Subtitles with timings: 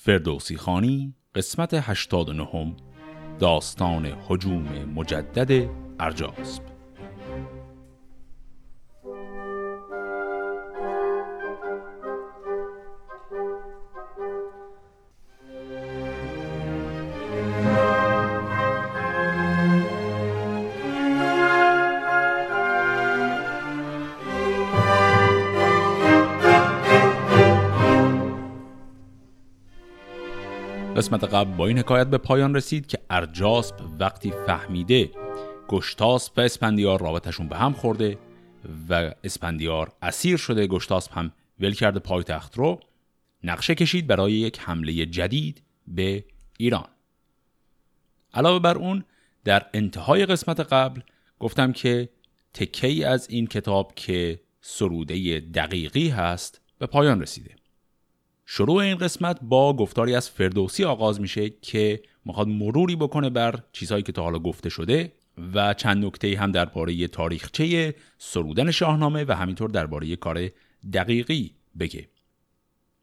[0.00, 2.76] فردوسی خانی قسمت 89
[3.38, 6.77] داستان حجوم مجدد ارجاسب
[30.98, 35.10] قسمت قبل با این حکایت به پایان رسید که ارجاسب وقتی فهمیده
[35.68, 38.18] گشتاسب و اسپندیار رابطشون به هم خورده
[38.88, 42.80] و اسپندیار اسیر شده گشتاسب هم ول کرده پایتخت رو
[43.44, 46.24] نقشه کشید برای یک حمله جدید به
[46.58, 46.88] ایران.
[48.34, 49.04] علاوه بر اون
[49.44, 51.00] در انتهای قسمت قبل
[51.38, 52.08] گفتم که
[52.54, 57.57] تکی از این کتاب که سروده دقیقی هست به پایان رسیده.
[58.50, 64.02] شروع این قسمت با گفتاری از فردوسی آغاز میشه که می‌خواد مروری بکنه بر چیزهایی
[64.02, 65.12] که تا حالا گفته شده
[65.54, 70.48] و چند نکته هم درباره تاریخچه سرودن شاهنامه و همینطور درباره کار
[70.92, 72.08] دقیقی بگه.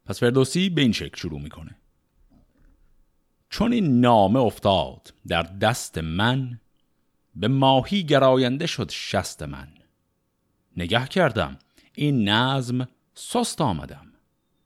[0.06, 1.76] پس فردوسی به این شکل شروع می‌کنه.
[3.50, 6.60] چون این نامه افتاد در دست من
[7.36, 9.68] به ماهی گراینده شد شست من.
[10.78, 11.60] نگه کردم
[11.96, 14.15] این نظم سست آمدم.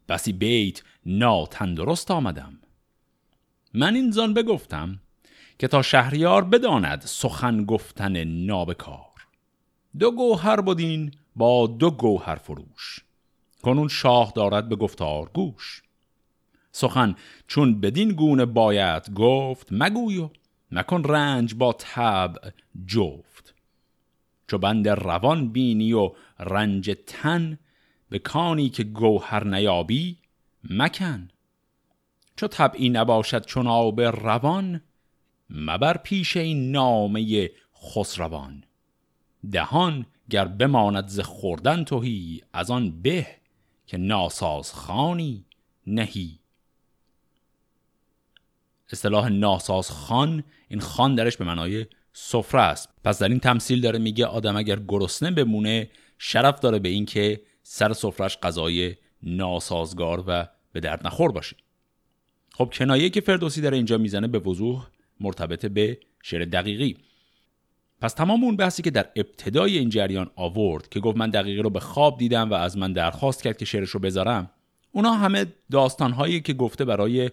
[0.09, 2.59] بسی بیت ناتندرست آمدم.
[3.73, 4.99] من این زان بگفتم
[5.59, 9.27] که تا شهریار بداند سخن گفتن نابکار.
[9.99, 12.99] دو گوهر بودین با دو گوهر فروش.
[13.61, 15.81] کنون شاه دارد به گفتار گوش.
[16.71, 17.15] سخن
[17.47, 20.29] چون بدین گونه باید گفت مگویو
[20.71, 22.49] مکن رنج با طبع
[22.87, 23.53] جفت.
[24.47, 27.59] چو بند روان بینی و رنج تن
[28.09, 30.17] به کانی که گوهر نیابی
[30.63, 31.29] مکن.
[32.35, 34.81] چو طبعی نباشد چون آب روان
[35.49, 37.49] مبر پیش این نامه
[37.83, 38.63] خسروان.
[39.51, 43.27] دهان گر بماند ز خوردن توهی از آن به
[43.87, 45.45] که ناساز خانی
[45.87, 46.39] نهی.
[48.91, 52.89] اصطلاح ناساز خان این خان درش به معنای سفره است.
[53.03, 57.41] پس در این تمثیل داره میگه آدم اگر گرسنه بمونه شرف داره به اینکه
[57.71, 61.55] سر سفرش غذای ناسازگار و به درد نخور باشه.
[62.53, 64.87] خب کنایه که فردوسی در اینجا می‌زنه به وضوح
[65.19, 66.97] مرتبط به شعر دقیقی.
[68.01, 71.69] پس تمام اون بحثی که در ابتدای این جریان آورد که گفت من دقیقی رو
[71.69, 74.49] به خواب دیدم و از من درخواست کرد که شعرش رو بذارم
[74.91, 77.31] اونا همه داستانهایی که گفته برای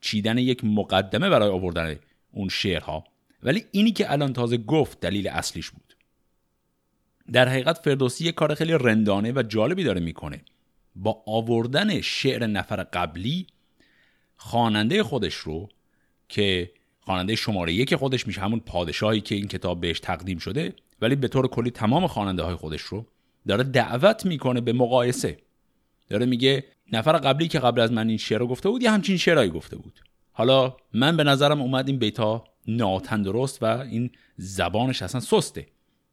[0.00, 1.98] چیدن یک مقدمه برای آوردن
[2.32, 3.04] اون شعرها.
[3.42, 5.96] ولی اینی که الان تازه گفت دلیل اصلیش بود.
[7.32, 10.40] در حقیقت فردوسی یک کار خیلی رندانه و جالبی داره می‌کنه.
[10.96, 13.46] با آوردن شعر نفر قبلی
[14.36, 15.68] خواننده خودش رو
[16.28, 21.16] که خواننده شماره یک خودش میشه همون پادشاهی که این کتاب بهش تقدیم شده ولی
[21.16, 23.06] به طور کلی تمام خواننده های خودش رو
[23.48, 25.38] داره دعوت می‌کنه به مقایسه.
[26.08, 29.16] داره میگه نفر قبلی که قبل از من این شعر رو گفته بود یه همچین
[29.16, 30.00] شعرهایی گفته بود.
[30.32, 35.66] حالا من به نظرم اومد این بیتا ناتندرست و این زبانش اصلا سسته.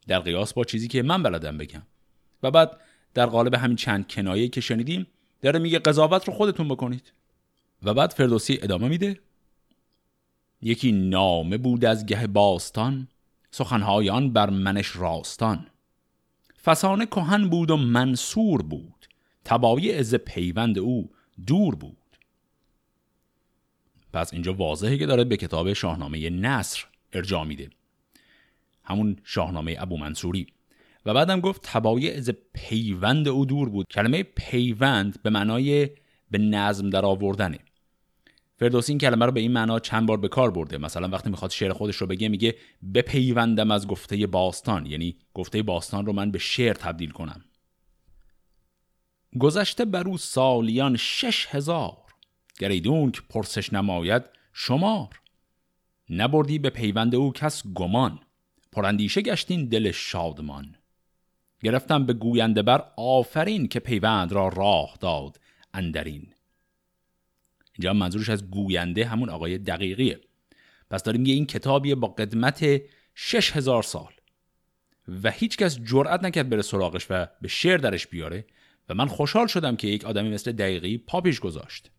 [0.07, 1.83] در قیاس با چیزی که من بلدم بگم.
[2.43, 2.79] و بعد
[3.13, 5.07] در قالب همین چند کنایه که شنیدیم
[5.41, 7.13] داره میگه قضاوت رو خودتون بکنید.
[7.83, 9.19] و بعد فردوسی ادامه میده.
[10.61, 13.07] یکی نامه بود از گه باستان
[13.51, 15.67] سخنهای آن بر منش راستان.
[16.63, 19.05] فسانه کهن بود و منصور بود.
[19.45, 21.11] تبایی از پیوند او
[21.47, 21.97] دور بود.
[24.13, 27.69] پس اینجا واضحه که داره به کتاب شاهنامه نصر ارجاع میده.
[28.85, 30.47] همون شاهنامه ابو منصوری.
[31.05, 33.87] و بعدم گفت تبایی از پیوند او دور بود.
[33.91, 35.89] کلمه پیوند به معنای
[36.31, 37.59] به نظم در آوردنه.
[38.57, 40.77] فردوسی این کلمه رو به این معنا چند بار به کار برده.
[40.77, 42.55] مثلا وقتی می‌خواد شعر خودش رو بگه میگه
[42.93, 44.85] بپیوندم از گفته باستان.
[44.85, 47.45] یعنی گفته باستان رو من به شعر تبدیل کنم.
[49.39, 51.97] گذشته بر او سالیان شش هزار.
[52.59, 54.23] گریدون که پرسش نماید
[54.53, 55.09] شمار.
[56.09, 58.19] نبردی به پیوند او کس گمان.
[58.75, 60.75] پراندیشه گشتین دل شادمان.
[61.63, 65.39] گرفتم به گوینده بر آفرین که پیوند را راه داد
[65.73, 66.33] اندرین.
[67.73, 70.19] اینجا منظورش از گوینده همون آقای دقیقیه.
[70.89, 72.81] پس داریم یه این کتابیه با قدمت
[73.15, 74.13] شش هزار سال.
[75.23, 78.45] و هیچکس جرأت نکرد بره سراغش و به شعر درش بیاره
[78.89, 81.91] و من خوشحال شدم که یک آدمی مثل دقیقی پاپیش گذاشت.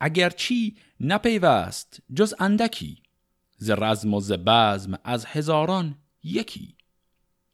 [0.00, 3.01] اگرچی نپیوست جز اندکی
[3.62, 6.76] ز رزم و ز بزم از هزاران یکی.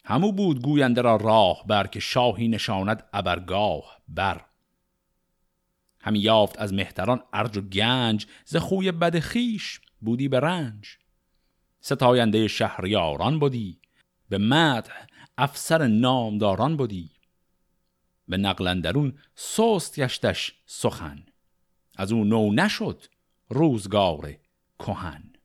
[0.05, 4.45] همو بود گوینده را راه بر که شاهی نشاند ابرگاه بر.
[6.01, 10.87] همی یافت از مهتران ارج و گنج ز خوی بد خیش بودی به رنج.
[11.81, 13.81] ستاینده شهریاران بودی
[14.29, 15.07] به مدح
[15.39, 17.11] افسر نامداران بودی
[18.29, 21.27] به نقلندرون سست گشتش سخن
[21.97, 23.05] از او نو نشد
[23.49, 24.35] روزگار
[24.79, 25.38] کهن.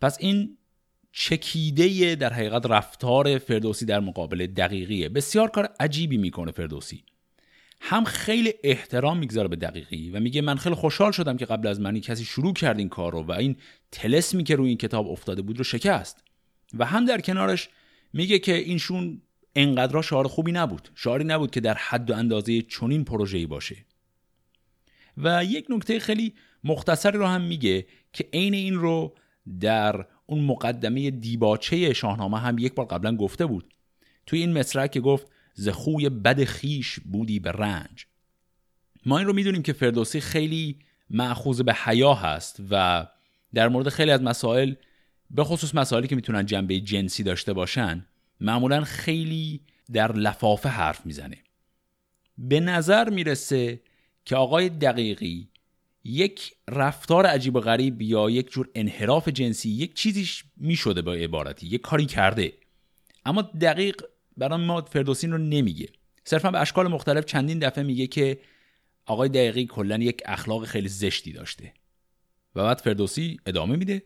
[0.00, 0.56] پس این
[1.12, 5.08] چکیده در حقیقت رفتار فردوسی در مقابل دقیقیه.
[5.08, 7.04] بسیار کار عجیبی می‌کنه فردوسی.
[7.80, 11.80] هم خیلی احترام می‌گذاره به دقیقی و میگه من خیلی خوشحال شدم که قبل از
[11.80, 13.56] منی کسی شروع کرد این کار رو و این
[13.92, 16.24] تلسمی که روی این کتاب افتاده بود رو شکست.
[16.78, 17.68] و هم در کنارش
[18.12, 19.22] میگه که اینشون
[19.54, 20.88] انقدر شعار خوبی نبود.
[20.94, 23.76] شعاری نبود که در حد و اندازه چنین پروژه‌ای باشه.
[25.16, 26.34] و یک نکته خیلی
[26.64, 29.14] مختصری رو هم میگه که عین این رو
[29.60, 33.74] در اون مقدمه دیباچه شاهنامه هم یک بار قبلا گفته بود.
[34.26, 38.06] توی این مصرع که گفت ز خوی بد خیش بودی به رنج.
[39.06, 40.78] ما این رو می‌دونیم که فردوسی خیلی
[41.10, 43.06] معخوض به حیا هست و
[43.54, 44.74] در مورد خیلی از مسائل
[45.30, 48.06] به خصوص مسائلی که می‌تونن جنبه جنسی داشته باشن
[48.40, 49.60] معمولا خیلی
[49.92, 51.38] در لفافه حرف می‌زنه.
[52.38, 53.80] به نظر می‌رسه
[54.24, 55.48] که آقای دقیقی
[56.06, 61.66] یک رفتار عجیب و غریب یا یک جور انحراف جنسی یک چیزیش می‌شده با عبارتی
[61.66, 62.52] یک کاری کرده.
[63.24, 64.02] اما دقیق
[64.36, 65.88] برای ما فردوسین رو نمیگه.
[66.24, 68.40] صرفا به اشکال مختلف چندین دفعه میگه که
[69.06, 71.72] آقای دقیقی کلا یک اخلاق خیلی زشتی داشته.
[72.54, 74.02] و بعد فردوسی ادامه میده.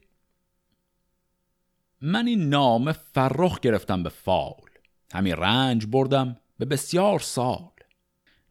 [2.01, 4.71] من این نام فرخ گرفتم به فال
[5.13, 7.71] همین رنج بردم به بسیار سال.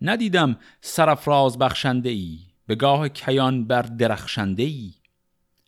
[0.01, 4.93] ندیدم سرفراز بخشنده ای به گاه کیان بر درخشنده ای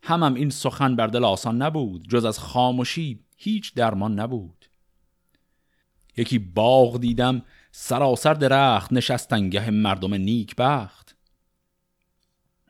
[0.04, 4.66] همم این سخن بر دل آسان نبود جز از خاموشی هیچ درمان نبود.
[6.18, 11.16] یکی باغ دیدم سراسر درخت نشستنگه مردم نیک بخت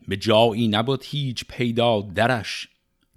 [0.07, 2.68] به جایی نبود هیچ پیدا درش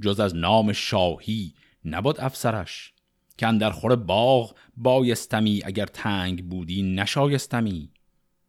[0.01, 2.93] جز از نام شاهی نبود افسرش.
[3.39, 7.91] که در خور باغ بایستمی اگر تنگ بودی نشایستمی.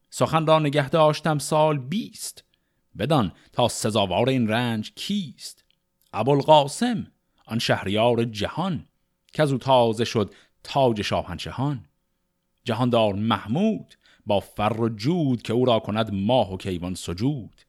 [0.09, 2.44] سخن را نگه داشتم سال بیست.
[2.97, 5.63] بدان تا سزاوار این رنج کیست؟
[6.13, 7.07] ابوالقاسم
[7.45, 8.85] آن شهریار جهان
[9.33, 10.33] که از او تازه شد
[10.63, 11.85] تاج شاهنشهان.
[12.63, 13.95] جهاندار محمود
[14.25, 17.61] با فر و جود که او را کند ماه و کیوان سجود.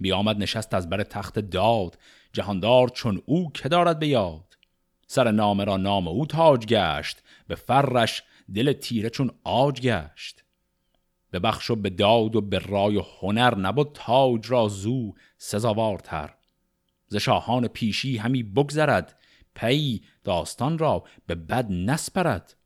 [0.00, 1.98] بیامد نشست از بر تخت داد
[2.32, 4.56] جهاندار چون او که دارد به یاد؟
[5.06, 8.22] سر نام را نام او تاج گشت به فرش
[8.54, 10.44] دل تیره چون آج گشت.
[11.30, 16.34] به بخش و به داد و به رای و هنر نبود تاج را زو سزاوارتر.
[17.08, 19.18] ز شاهان پیشی همی بگذرد
[19.54, 22.56] پی داستان را به بد نسپرد.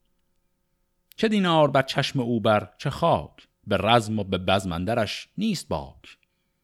[1.17, 6.19] چه دینار بر چشم او بر چه خاک به رزم و به بزمندرش نیست باک.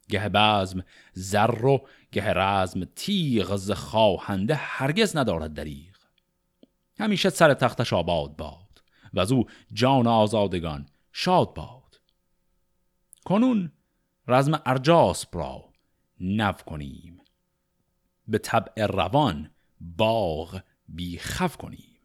[0.08, 5.96] گه بزم زر و گه رزم تیغ ز خواهنده هرگز ندارد دریغ.
[6.98, 8.82] همیشه سر تختش آباد باد
[9.14, 11.79] و از او جان آزادگان شاد باد.
[13.24, 13.72] کنون
[14.28, 15.64] رزم ارجاس را
[16.20, 17.20] نو کنیم.
[18.28, 19.50] به طبع روان
[19.80, 22.00] باغ بیخف کنیم.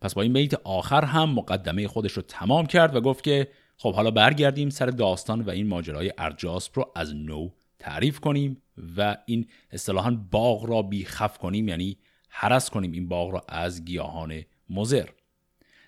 [0.00, 3.94] پس با این بیت آخر هم مقدمه خودش رو تمام کرد و گفت که خب
[3.94, 7.48] حالا برگردیم سر داستان و این ماجرای ارجاسپ رو از نو
[7.78, 8.62] تعریف کنیم
[8.96, 11.98] و این اصطلاحا باغ را بیخف کنیم یعنی
[12.28, 15.08] حرس کنیم این باغ را از گیاهان مزر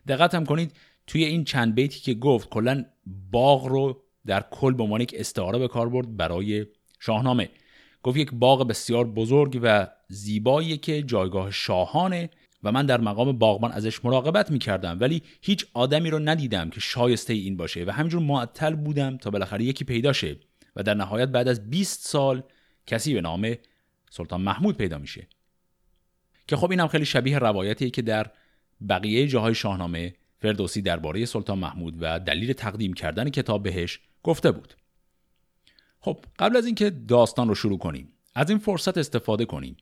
[0.08, 0.72] دقت هم کنید
[1.06, 5.58] توی این چند بیتی که گفت کلا باغ رو در کل به عنوان یک استعاره
[5.58, 6.66] به کار برد برای
[7.00, 7.48] شاهنامه.
[8.02, 12.30] گفت یک باغ بسیار بزرگ و زیبایی که جایگاه شاهانه
[12.62, 17.32] و من در مقام باغبان ازش مراقبت می‌کردم ولی هیچ آدمی رو ندیدم که شایسته
[17.32, 20.36] این باشه و همینجور معطل بودم تا بالاخره یکی پیدا شه
[20.76, 22.42] و در نهایت بعد از 20 سال
[22.86, 23.54] کسی به نام
[24.10, 25.26] سلطان محمود پیدا میشه.
[26.48, 28.30] که خب اینم خیلی شبیه روایتی که در
[28.88, 34.74] بقیه جاهای شاهنامه فردوسی درباره سلطان محمود و دلیل تقدیم کردن کتاب بهش گفته بود.
[36.00, 39.76] خب قبل از اینکه داستان رو شروع کنیم از این فرصت استفاده کنیم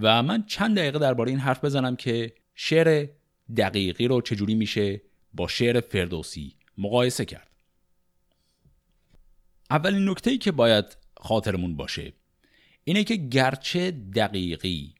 [0.00, 3.08] و من چند دقیقه درباره این حرف بزنم که شعر
[3.56, 5.00] دقیقی رو چجوری میشه
[5.34, 7.50] با شعر فردوسی مقایسه کرد.
[9.70, 12.12] اولین نکته ای که باید خاطرمون باشه
[12.84, 14.94] اینه که گرچه دقیقی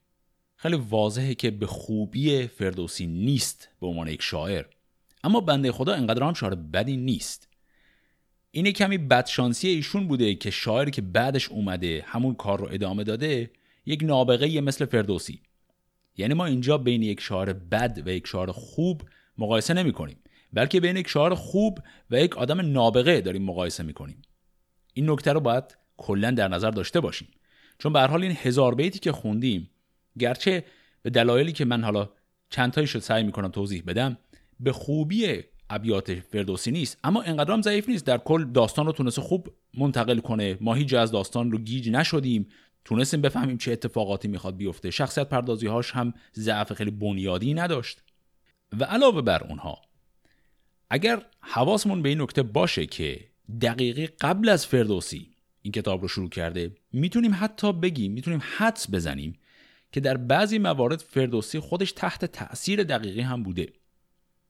[0.56, 4.64] خیلی واضحه که به خوبی فردوسی نیست به عنوان یک شاعر
[5.24, 7.48] اما بنده خدا انقدر هم شاعر بدی نیست.
[8.50, 13.50] اینه کمی بدشانسی ایشون بوده که شاعری که بعدش اومده همون کار رو ادامه داده
[13.86, 15.40] یک نابغه مثل فردوسی.
[16.16, 19.02] یعنی ما اینجا بین یک شاعر بد و یک شاعر خوب
[19.38, 20.16] مقایسه نمی کنیم
[20.52, 21.78] بلکه بین یک شاعر خوب
[22.10, 24.22] و یک آدم نابغه داریم مقایسه می‌کنیم.
[24.94, 27.28] این نکته رو باید کلا در نظر داشته باشیم.
[27.78, 29.70] چون به حال این هزار بیتی که خوندیم
[30.18, 30.64] گرچه
[31.02, 32.10] به دلایلی که من حالا
[32.50, 34.18] چند تایشو سعی می‌کنم توضیح بدم
[34.64, 36.98] به خوبی ابیات فردوسی نیست.
[37.04, 38.06] اما انقدرام ضعیف نیست.
[38.06, 40.58] در کل داستان رو تونسته خوب منتقل کنه.
[40.60, 42.48] ما هیچ از داستان رو گیج نشدیم.
[42.84, 44.90] تونستیم بفهمیم چه اتفاقاتی می‌خواد بیفته.
[44.90, 48.02] شخصیت پردازی هاش هم ضعف خیلی بنیادی نداشت.
[48.80, 49.82] و علاوه بر اونها
[50.90, 53.20] اگر حواسمون به این نکته باشه که
[53.60, 55.30] دقیقی قبل از فردوسی
[55.62, 59.38] این کتاب رو شروع کرده می‌تونیم حتی بگیم می‌تونیم حدس بزنیم
[59.92, 63.72] که در بعضی موارد فردوسی خودش تحت تأثیر دقیقی هم بوده.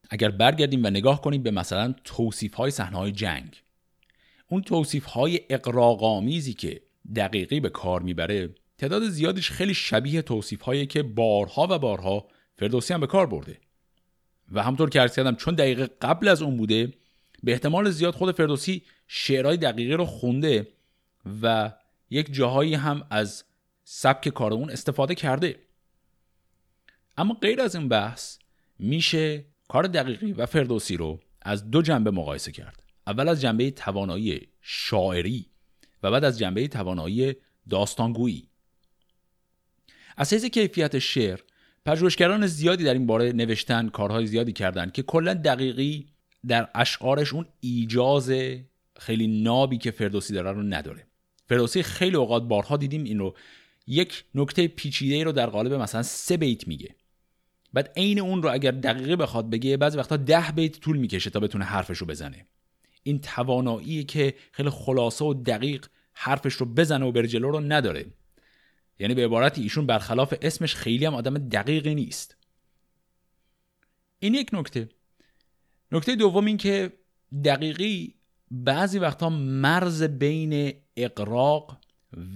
[0.09, 3.61] اگر برگردیم و نگاه کنیم به مثلا توصیف های صحنه های جنگ.
[4.47, 6.81] اون توصیف های اقراقامیزی که
[7.15, 12.93] دقیقی به کار می‌بره تعداد زیادش خیلی شبیه توصیف هایی که بارها و بارها فردوسی
[12.93, 13.57] هم به کار برده.
[14.51, 16.93] و همطور که ارز کردم چون دقیقه قبل از اون بوده
[17.43, 20.67] به احتمال زیاد خود فردوسی شعرهای دقیقی رو خونده
[21.41, 21.73] و
[22.09, 23.43] یک جاهایی هم از
[23.83, 25.59] سبک کار اون استفاده کرده.
[27.17, 28.37] اما غیر از این بحث
[28.79, 32.83] میشه کار دقیقی و فردوسی رو از دو جنبه مقایسه کرد.
[33.07, 35.45] اول از جنبه توانایی شاعری
[36.03, 37.35] و بعد از جنبه توانایی
[37.69, 38.49] داستانگویی.
[40.17, 41.39] از حیث کیفیت شعر
[41.85, 46.07] پژوهشگران زیادی در این باره نوشتن کارهای زیادی کردند که کلا دقیقی
[46.47, 48.31] در اشعارش اون ایجاز
[48.99, 51.07] خیلی نابی که فردوسی داره رو نداره.
[51.47, 53.35] فردوسی خیلی اوقات بارها دیدیم این رو
[53.87, 56.95] یک نکته پیچیده رو در قالب مثلا سه بیت میگه.
[57.75, 61.39] بعد عین اون رو اگر دقیقه بخواد بگه بعضی وقتا ده بیت طول می‌کشه تا
[61.39, 62.45] بتونه حرفش رو بزنه.
[63.03, 68.05] این توانایی که خیلی خلاصه و دقیق حرفش رو بزنه و بره جلو رو نداره.
[68.99, 72.37] یعنی به عبارتی ایشون برخلاف اسمش خیلی هم آدم دقیقی نیست.
[74.19, 74.89] این یک نکته.
[75.91, 76.93] نکته دوم این که
[77.45, 78.15] دقیقی
[78.51, 81.77] بعضی وقتا مرز بین اقراق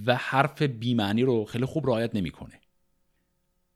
[0.06, 2.59] و حرف بیمعنی رو خیلی خوب رعایت نمی‌کنه.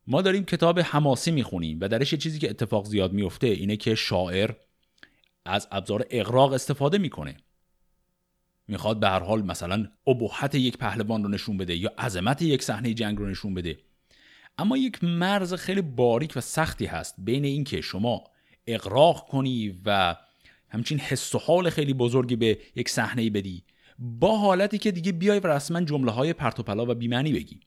[0.07, 3.95] ما داریم کتاب حماسی می‌خونیم و درش یه چیزی که اتفاق زیاد میفته اینه که
[3.95, 4.51] شاعر
[5.45, 7.37] از ابزار اقراق استفاده می‌کنه.
[8.69, 12.95] می‌خواد به هر حال مثلا ابهت یک پهلوان رو نشون بده یا عظمت یک صحنه
[12.95, 13.79] جنگ رو نشون بده.
[14.59, 18.25] اما یک مرز خیلی باریک و سختی هست بین اینکه شما
[18.67, 20.17] اقراق کنی و
[20.69, 23.65] همچین حس و حال خیلی بزرگی به یک صحنه بدی
[23.99, 27.61] با حالتی که دیگه بیای و رسما جمله های پرتوپلا و بیمعنی بگی.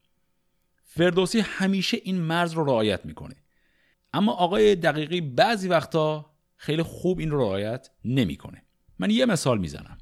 [0.97, 3.35] فردوسی همیشه این مرز رو رعایت می‌کنه.
[4.13, 8.63] اما آقای دقیقی بعضی وقتا خیلی خوب این رو رعایت نمی‌کنه.
[8.99, 9.97] من یه مثال می‌زنم.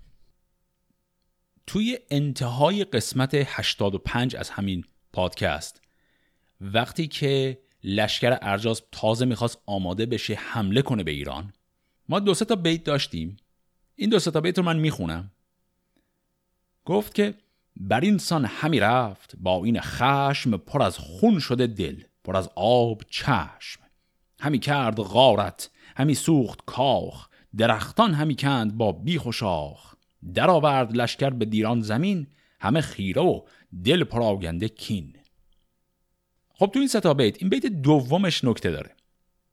[1.67, 4.83] توی انتهای قسمت 85 از همین
[5.13, 5.81] پادکست
[6.61, 11.53] وقتی که لشکر ارجاز تازه می‌خواست آماده بشه حمله کنه به ایران
[12.09, 13.37] ما دو تا بیت داشتیم.
[13.95, 15.31] این دو تا بیت رو من می‌خونم.
[16.85, 17.33] گفت که
[17.77, 23.01] بر این همی رفت با این خشم پر از خون شده دل پر از آب
[23.09, 23.81] چشم.
[24.39, 27.27] همی کرد غارت همی سوخت کاخ
[27.57, 29.95] درختان همی کند با بیخ و شاخ.
[30.33, 32.27] درآورد لشکر به دیران زمین
[32.59, 33.41] همه خیره و
[33.83, 35.15] دل پراگنده کین.
[36.49, 38.95] خب تو این ستا بیت این بیت دومش نکته داره.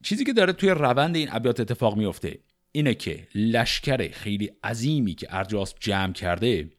[0.02, 2.38] چیزی که داره توی روند این ابیات اتفاق میفته
[2.72, 6.70] اینه که لشکر خیلی عظیمی که ارجاس جمع کرده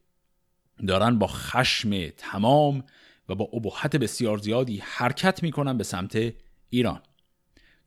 [0.87, 2.83] دارن با خشم تمام
[3.29, 6.33] و با ابهت بسیار زیادی حرکت می‌کنن به سمت
[6.69, 7.01] ایران.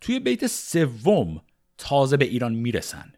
[0.00, 1.42] توی بیت سوم
[1.78, 3.12] تازه به ایران می‌رسن.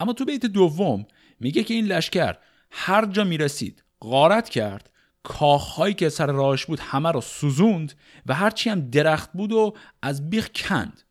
[0.00, 1.06] اما تو بیت دوم
[1.40, 2.36] میگه که این لشکر
[2.70, 4.90] هر جا می‌رسید غارت کرد
[5.22, 7.94] کاخهایی که سر راهش بود همه رو سوزوند
[8.26, 11.02] و هرچی هم درخت بود و از بیخ کند.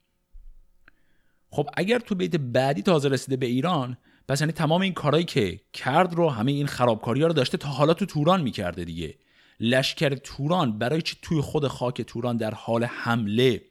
[1.50, 3.98] خب اگر تو بیت بعدی تازه رسیده به ایران
[4.28, 7.70] پس یعنی تمام این کارهایی که کرد رو همه این خرابکاری ها رو داشته تا
[7.70, 9.16] حالا تو توران می‌کرده دیگه.
[9.60, 13.62] لشکر توران برای چی توی خود خاک توران در حال حمله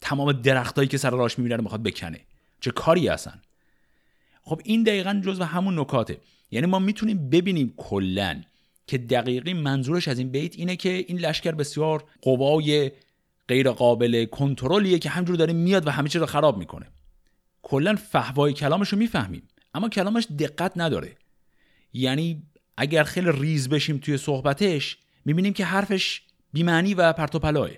[0.00, 2.20] تمام درختایی که سر راهش می‌بینه رو می‌خواد بکنه؟
[2.60, 3.42] چه کاری هستن؟
[4.42, 6.18] خب این دقیقا جزو همون نکاته.
[6.50, 8.42] یعنی ما می‌تونیم ببینیم کلا
[8.86, 12.92] که دقیقی منظورش از این بیت اینه که این لشکر بسیار قوای
[13.48, 16.86] غیر قابل کنترلیه که همجور داره میاد و همه چیز رو خراب می‌کنه.
[17.62, 19.42] کلا فهوای کلامش رو می‌فهمیم.
[19.74, 21.16] اما کلامش دقت نداره.
[21.92, 22.42] یعنی
[22.76, 27.70] اگر خیلی ریز بشیم توی صحبتش می‌بینیم که حرفش بیمعنی و پرتوپلاه.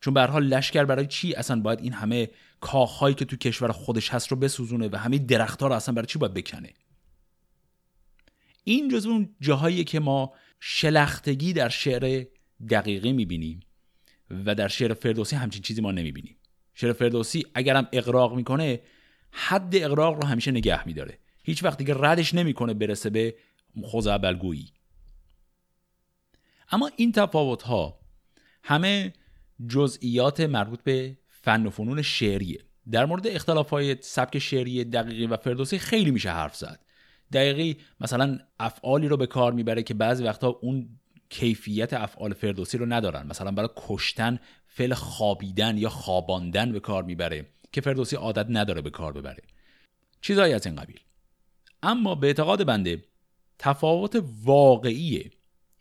[0.00, 4.10] چون به حال لشکر برای چی اصلا باید این همه کاخهایی که تو کشور خودش
[4.10, 6.70] هست رو بسوزونه و همه درختها رو اصلا برای چی باید بکنه؟
[8.64, 12.24] این جزو اون جاهایی که ما شلختگی در شعر
[12.70, 13.60] دقیقی می‌بینیم
[14.30, 16.36] و در شعر فردوسی همچین چیزی ما نمی‌بینیم.
[16.74, 18.80] شعر فردوسی اگرم اقراق می‌کنه
[19.32, 21.18] حد اقراق رو همیشه نگه میداره.
[21.44, 23.34] هیچ وقت دیگه ردش نمی‌کنه برسه به
[23.82, 24.72] خوزعبلگویی
[26.70, 28.00] اما این تفاوت ها
[28.62, 29.12] همه
[29.68, 32.64] جزئیات مربوط به فن و فنون شعریه.
[32.90, 36.80] در مورد اختلاف های سبک شعری دقیقی و فردوسی خیلی میشه حرف زد.
[37.32, 40.98] دقیقی مثلا افعالی رو به کار می‌بره که بعضی وقتها اون
[41.28, 43.26] کیفیت افعال فردوسی رو ندارن.
[43.26, 47.46] مثلا برای کشتن فعل خوابیدن یا خواباندن به کار می‌بره.
[47.72, 49.42] که فردوسی عادت نداره به کار ببره.
[50.20, 51.00] چیزایی از این قبیل.
[51.82, 53.04] اما به اعتقاد بنده
[53.58, 55.30] تفاوت واقعی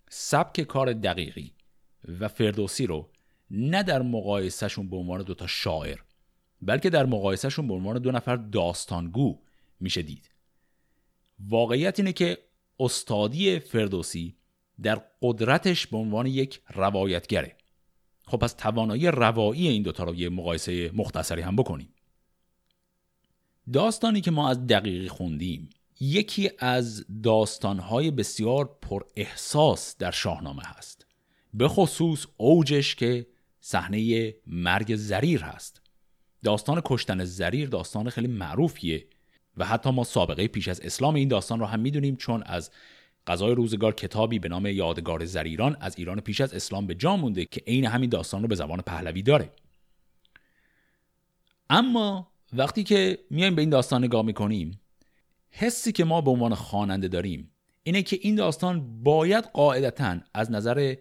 [0.10, 1.52] سبک کار دقیقی
[2.20, 3.10] و فردوسی رو
[3.52, 6.00] نه در مقایسهشون به عنوان دوتا شاعر
[6.62, 9.40] بلکه در مقایسهشون به عنوان دو نفر داستانگو
[9.80, 10.30] میشه دید.
[11.40, 12.38] واقعیت اینه که
[12.80, 14.36] استادی فردوسی
[14.82, 17.56] در قدرتش به عنوان یک روایتگره.
[18.32, 21.94] خب پس توانایی روایی این دوتا رو یه مقایسه مختصری هم بکنیم.
[23.74, 25.70] داستانی که ما از دقیقی خوندیم
[26.00, 31.06] یکی از داستانهای بسیار پر احساس در شاهنامه هست.
[31.54, 33.28] به خصوص اوجش که
[33.60, 35.82] صحنه مرگ زریر هست.
[36.44, 39.08] داستان کشتن زریر داستان خیلی معروفیه
[39.58, 42.72] و حتی ما سابقه پیش از اسلام این داستان رو هم می‌دونیم چون از
[43.28, 47.46] قضای روزگار کتابی به نام یادگار زریران از ایران پیش از اسلام به جا مونده
[47.46, 49.52] که عین همین داستان رو به زبان پهلوی داره.
[51.70, 54.80] اما وقتی که میایم به این داستان نگاه می‌کنیم
[55.50, 57.52] حسی که ما به عنوان خواننده داریم
[57.84, 60.96] اینه که این داستان باید قاعدتا از نظر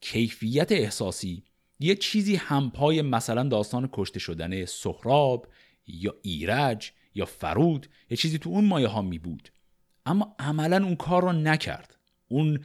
[0.00, 1.44] کیفیت احساسی
[1.80, 5.46] یه چیزی همپای مثلا داستان کشته شدن سهراب
[5.86, 9.52] یا ایرج یا فرود یه چیزی تو اون مایه ها می بود
[10.10, 11.96] اما عملا اون کار رو نکرد.
[12.28, 12.64] اون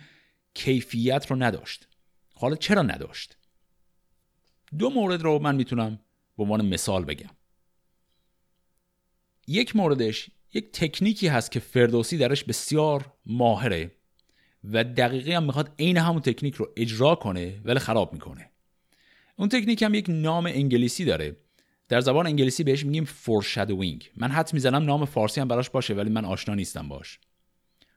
[0.53, 1.87] کیفیت رو نداشت.
[2.35, 3.37] حالا چرا نداشت؟
[4.77, 5.99] دو مورد رو من می‌تونم
[6.37, 7.29] به عنوان مثال بگم.
[9.47, 13.91] یک موردش یک تکنیکی هست که فردوسی درش بسیار ماهره
[14.63, 18.49] و دقیقی هم می‌خواد عین همون تکنیک رو اجرا کنه ولی خراب می‌کنه.
[19.35, 21.37] اون تکنیک هم یک نام انگلیسی داره.
[21.87, 26.09] در زبان انگلیسی بهش میگیم foreshadowing من حدس می‌زنم نام فارسی هم براش باشه ولی
[26.09, 27.19] من آشنا نیستم باش.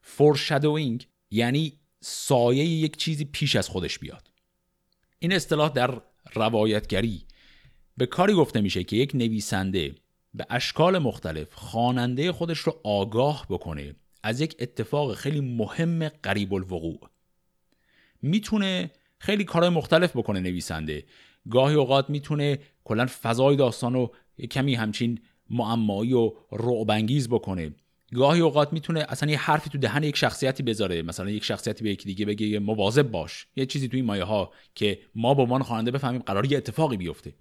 [0.09, 4.31] فورشادوینگ یعنی سایه یک چیزی پیش از خودش بیاد.
[5.19, 6.01] این اصطلاح در
[6.35, 7.25] روایتگری
[7.97, 9.95] به کاری گفته میشه که یک نویسنده
[10.35, 17.09] به اشکال مختلف خواننده خودش رو آگاه بکنه از یک اتفاق خیلی مهم قریب الوقوع
[18.23, 21.05] می‌تونه خیلی کارهای مختلف بکنه نویسنده.
[21.51, 24.15] گاهی اوقات می‌تونه کلا فضای داستان رو
[24.51, 27.75] کمی همچین معمایی و رعبانگیز بکنه.
[28.15, 31.91] گاهی اوقات می‌تونه اصلا یه حرفی تو دهن یک شخصیتی بذاره مثلا یک شخصیتی به
[31.91, 35.63] یکی دیگه بگه مواظب باش یه چیزی تو این مایه ها که ما به عنوان
[35.63, 37.35] خواننده بفهمیم قرار یه اتفاقی بیفته.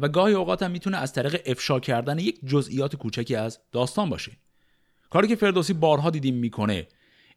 [0.00, 4.32] و گاهی اوقات هم می‌تونه از طریق افشا کردن یک جزئیات کوچکی از داستان باشه.
[5.10, 6.86] کاری که فردوسی بارها دیدیم می‌کنه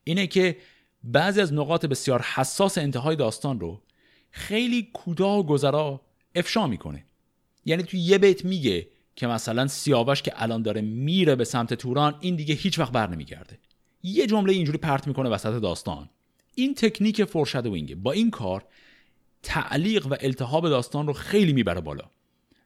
[0.04, 0.58] اینه که
[1.04, 3.84] بعضی از نقاط بسیار حساس انتهای داستان رو
[4.32, 6.02] خیلی کوتاه و گذرا
[6.36, 7.06] افشا می‌کنه.
[7.66, 8.88] یعنی تو یه بیت میگه
[9.20, 13.10] که مثلا سیاوش که الان داره میره به سمت توران این دیگه هیچ وقت بر
[13.10, 13.60] نمیگرده.
[14.04, 16.10] یه جمله اینجوری پرت می‌کنه وسط داستان.
[16.56, 18.66] این تکنیک foreshadowing با این کار
[19.44, 22.04] تعلیق و التهاب داستان رو خیلی می‌بره بالا.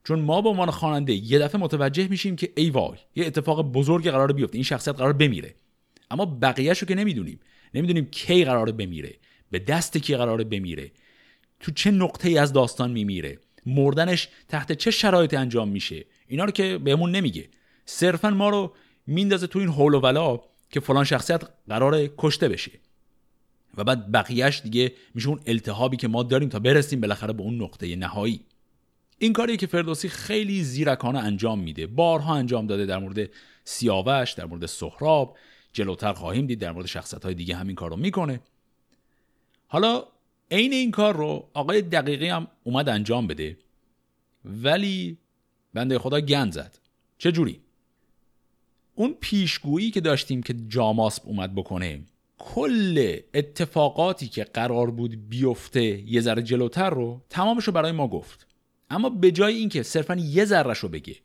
[0.03, 4.11] چون ما به عنوان خواننده یه دفعه متوجه میشیم که ای وای یه اتفاق بزرگی
[4.11, 4.55] قرار بیفته.
[4.55, 5.55] این شخصیت قرار بمیره.
[6.11, 7.39] اما بقیهش رو که نمی‌دونیم.
[7.73, 9.13] نمی‌دونیم کی قرار بمیره.
[9.51, 10.91] به دست کی قرار بمیره.
[11.59, 13.39] تو چه نقطه ای از داستان میمیره.
[13.65, 16.05] مردنش تحت چه شرایطی انجام میشه.
[16.27, 17.49] اینا رو که بهمون نمیگه.
[17.85, 18.73] صرفا ما رو
[19.07, 22.71] میندازه تو این حول و ولا که فلان شخصیت قرار کشته بشه.
[23.77, 27.61] و بعد بقیهش دیگه میشه اون التهابی که ما داریم تا برسیم بالاخره به اون
[27.61, 28.45] نقطه نهایی.
[29.17, 31.87] این کاری که فردوسی خیلی زیرکانه انجام میده.
[31.87, 33.29] بارها انجام داده در مورد
[33.63, 35.37] سیاوش در مورد سهراب
[35.73, 38.39] جلوتر خواهیم دید در مورد شخصت های دیگه همین کار رو می‌کنه.
[39.67, 40.03] حالا
[40.51, 43.57] عین این کار رو آقای دقیقی هم اومد انجام بده.
[44.45, 45.17] ولی
[45.73, 46.79] بنده خدا گند زد.
[47.17, 47.59] چه جوری؟
[48.95, 52.01] اون پیشگویی که داشتیم که جاماسب اومد بکنه
[52.37, 58.47] کل اتفاقاتی که قرار بود بیفته یه ذره جلوتر رو تمامش رو برای ما گفت.
[58.89, 61.15] اما به جای اینکه صرفا یه ذرهش رو بگه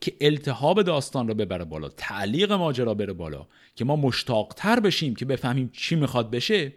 [0.00, 5.24] که التهاب داستان رو ببره بالا تعلیق ماجرا بره بالا که ما مشتاقتر بشیم که
[5.24, 6.72] بفهمیم چی می‌خواد بشه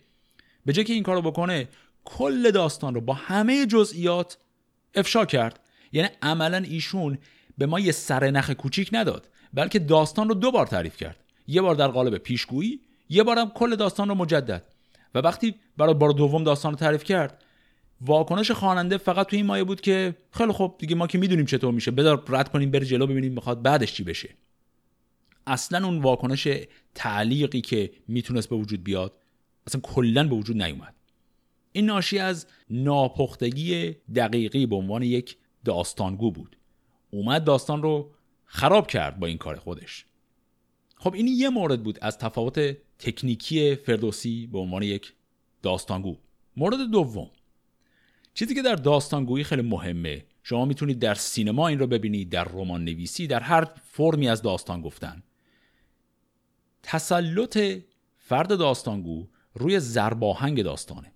[0.65, 1.67] به جای که این کارو بکنه
[2.05, 4.37] کل داستان رو با همه جزئیات
[4.95, 5.59] افشا کرد.
[5.91, 7.17] یعنی عملا ایشون
[7.57, 11.17] به ما یه سرنخ کوچیک نداد بلکه داستان رو دو بار تعریف کرد.
[11.47, 14.63] یه بار در قالب پیشگویی یه بارم کل داستان رو مجدد.
[15.15, 17.43] و وقتی برای بار دوم داستان رو تعریف کرد
[18.01, 21.73] واکنش خواننده فقط تو این مایه بود که خیلی خوب دیگه ما که می‌دونیم چطور
[21.73, 24.29] میشه بذار رد کنیم بره جلو ببینیم می‌خواد بعدش چی بشه.
[25.47, 26.47] اصلا اون واکنش
[26.95, 29.13] تعلیقی که می‌تونست به وجود بیاد
[29.67, 30.95] اصلا کلا به وجود نیومد.
[31.71, 36.57] این ناشی از ناپختگی دقیقی به عنوان یک داستانگو بود.
[37.11, 38.11] اومد داستان رو
[38.45, 40.05] خراب کرد با این کار خودش.
[40.95, 45.13] خب این یه مورد بود از تفاوت تکنیکی فردوسی به عنوان یک
[45.61, 46.17] داستانگو.
[46.57, 47.29] مورد دوم.
[48.33, 50.25] چیزی که در داستانگویی خیلی مهمه.
[50.43, 54.81] شما می‌تونید در سینما این رو ببینید در رمان نویسی در هر فرمی از داستان
[54.81, 55.23] گفتن.
[56.83, 57.57] تسلط
[58.17, 61.11] فرد داستانگو روی زرباهنگ داستانه.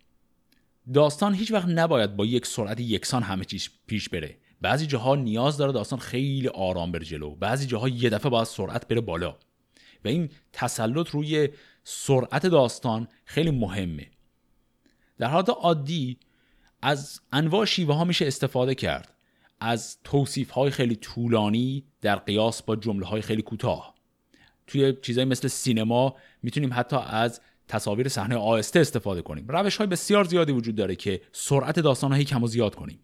[0.94, 4.38] داستان هیچ وقت نباید با یک سرعت یکسان همه چیز پیش بره.
[4.62, 7.36] بعضی جاها نیاز داره داستان خیلی آرام بره جلو.
[7.36, 9.38] بعضی جاها یه دفعه باید سرعت بره بالا.
[10.06, 11.50] و این تسلط روی
[11.84, 14.08] سرعت داستان خیلی مهمه.
[15.18, 16.20] در حالت عادی
[16.82, 19.14] از انواع شیوه ها میشه استفاده کرد.
[19.60, 23.96] از توصیف های خیلی طولانی در قیاس با جمله های خیلی کوتاه.
[24.68, 29.46] توی چیزایی مثل سینما می‌تونیم حتی از تصاویر صحنه آهسته استفاده کنیم.
[29.48, 33.00] روش های بسیار زیادی وجود داره که سرعت داستان هایی کم و زیاد کنیم.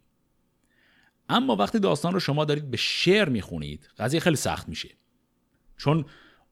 [1.30, 4.90] اما وقتی داستان رو شما دارید به شعر می‌خونید قضیه خیلی سخت میشه.
[5.78, 6.06] چون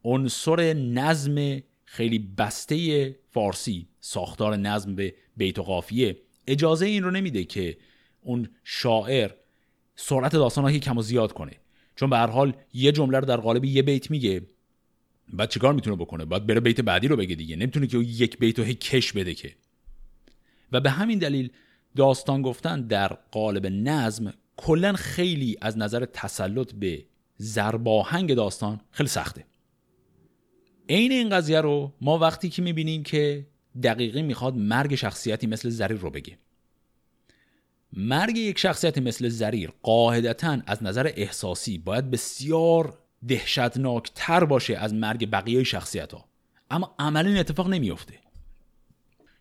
[0.03, 6.17] عنصر نظم خیلی بسته فارسی ساختار نظم به بیت و قافیه
[6.47, 7.77] اجازه این رو نمیده که
[8.21, 9.31] اون شاعر
[9.95, 11.51] سرعت داستان رو کم و زیاد کنه.
[11.95, 14.41] چون به هر حال یه جمله رو در قالب یه بیت میگه.
[15.33, 17.55] بعد چیکار می‌تونه بکنه؟ بعد بره بیت بعدی رو بگه دیگه.
[17.55, 19.55] نمی‌تونه که یک بیت رو هی کش بده که.
[20.71, 21.49] و به همین دلیل
[21.95, 27.05] داستان گفتن در قالب نظم کلا خیلی از نظر تسلط به
[27.37, 29.45] زرباهنگ داستان خیلی سخته.
[30.89, 33.47] عین این قضیه رو ما وقتی که می‌بینیم که
[33.83, 36.37] دقیقی می‌خواد مرگ شخصیتی مثل زریر رو بگه.
[37.93, 45.29] مرگ یک شخصیت مثل زریر قاعدتا از نظر احساسی باید بسیار دهشتناکتر باشه از مرگ
[45.29, 46.25] بقیه شخصیت ها
[46.71, 48.13] اما عملا این اتفاق نمیافته.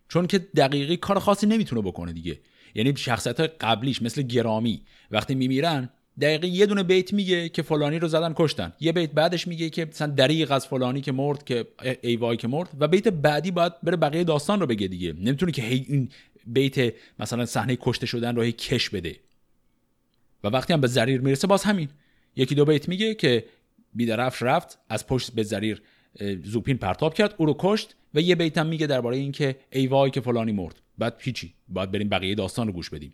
[0.07, 2.39] چون که دقیقی کار خاصی نمی‌تونه بکنه دیگه.
[2.75, 5.89] یعنی شخصیت های قبلیش مثل گرامی وقتی میمیرن
[6.21, 8.73] دقیقه یه دونه بیت میگه که فلانی رو زدن کشتن.
[8.79, 11.67] یه بیت بعدش میگه که مثلا دریغ از فلانی که مرد که
[12.01, 12.69] ای وای که مرد.
[12.79, 15.13] و بیت بعدی باید بره بقیه داستان رو بگه دیگه.
[15.13, 16.09] نمی‌تونه که هی این
[16.45, 19.15] بیت مثلا صحنه کشته شدن رو هی کش بده.
[20.43, 21.89] و وقتی هم به زریر می‌رسه باز همین.
[22.35, 23.45] یکی دو بیت میگه که
[23.93, 25.81] بیدرفش رفت از پشت به زریر
[26.43, 30.11] زوپین پرتاب کرد او رو کشت و یه بیت هم میگه درباره اینکه ای وای
[30.11, 30.81] که فلانی مرد.
[30.97, 33.13] بعد هیچی باید بریم بقیه داستان رو گوش بدیم.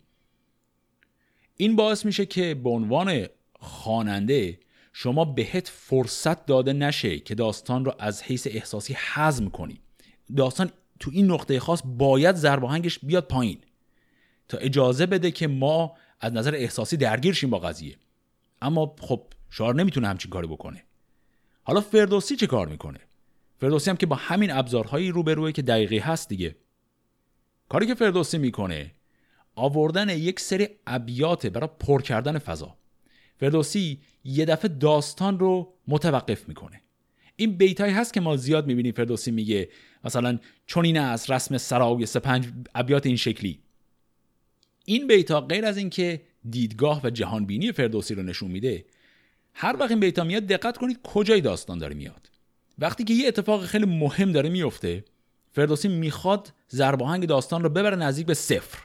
[1.56, 3.26] این باعث میشه که به عنوان
[3.60, 4.58] خواننده
[4.92, 9.80] شما بهت فرصت داده نشه که داستان رو از حیث احساسی حزم کنی.
[10.36, 13.58] داستان تو این نقطه خاص باید ضرباهنگش بیاد پایین.
[14.48, 17.96] تا اجازه بده که ما از نظر احساسی درگیر شیم با قضیه.
[18.62, 20.82] اما خب شعر نمی‌تونه همچین کاری بکنه.
[21.62, 23.00] حالا فردوسی چه کار می‌کنه؟
[23.60, 26.56] فردوسی هم که با همین ابزارهایی روبروه که دقیقی هست دیگه.
[27.68, 28.92] کاری که فردوسی می‌کنه
[29.54, 32.76] آوردن یک سری ابیات برای پر کردن فضا.
[33.36, 36.80] فردوسی یه دفعه داستان رو متوقف می‌کنه.
[37.36, 39.68] این بیتایی هست که ما زیاد می‌بینیم فردوسی میگه
[40.04, 43.60] مثلا چون این از رسم سرای سپنج ابیات این شکلی.
[44.84, 48.84] این بیتا غیر از اینکه دیدگاه و جهانبینی فردوسی رو نشون میده
[49.58, 52.30] هر وقت این بیتا میاد دقت کنید کجای داستان داره میاد.
[52.78, 55.04] وقتی که یه اتفاق خیلی مهم داره میفته
[55.52, 58.78] فردوسی می‌خواد ضرباهنگ داستان رو ببره نزدیک به صفر.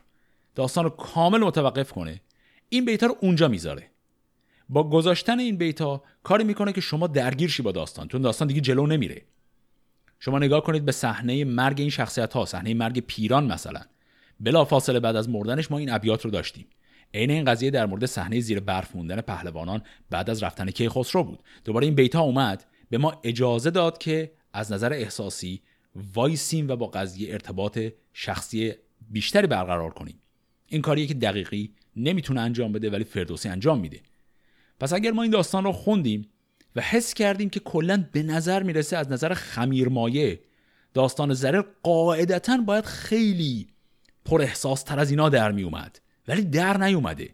[0.55, 2.21] داستان رو کامل متوقف کنه.
[2.69, 3.87] این بیتا رو اونجا می‌ذاره.
[4.69, 8.61] با گذاشتن این بیتا کاری می‌کنه که شما درگیر شی با داستان چون داستان دیگه
[8.61, 9.21] جلو نمیره.
[10.19, 13.81] شما نگاه کنید به صحنه مرگ این شخصیت ها صحنه مرگ پیران مثلا.
[14.39, 16.65] بلا فاصله بعد از مردنش ما این ابیات رو داشتیم.
[17.13, 21.39] عین این قضیه در مورد صحنه زیر برف موندن پهلوانان بعد از رفتن کیخسرو بود.
[21.65, 25.61] دوباره این بیتا اومد به ما اجازه داد که از نظر احساسی
[26.15, 27.79] وایسیم و با قضیه ارتباط
[28.13, 28.73] شخصی
[29.09, 30.19] بیشتری برقرار کنیم.
[30.67, 33.99] این کاریه که دقیقی نمی‌تونه انجام بده ولی فردوسی انجام میده.
[34.79, 36.27] پس اگر ما این داستان رو خوندیم
[36.75, 40.39] و حس کردیم که کلا به نظر می‌رسه از نظر خمیرمایه
[40.93, 43.67] داستان زرر قاعدتا باید خیلی
[44.25, 45.99] پر احساس تر از اینا در میومد.
[46.31, 47.29] ولی در نیومده.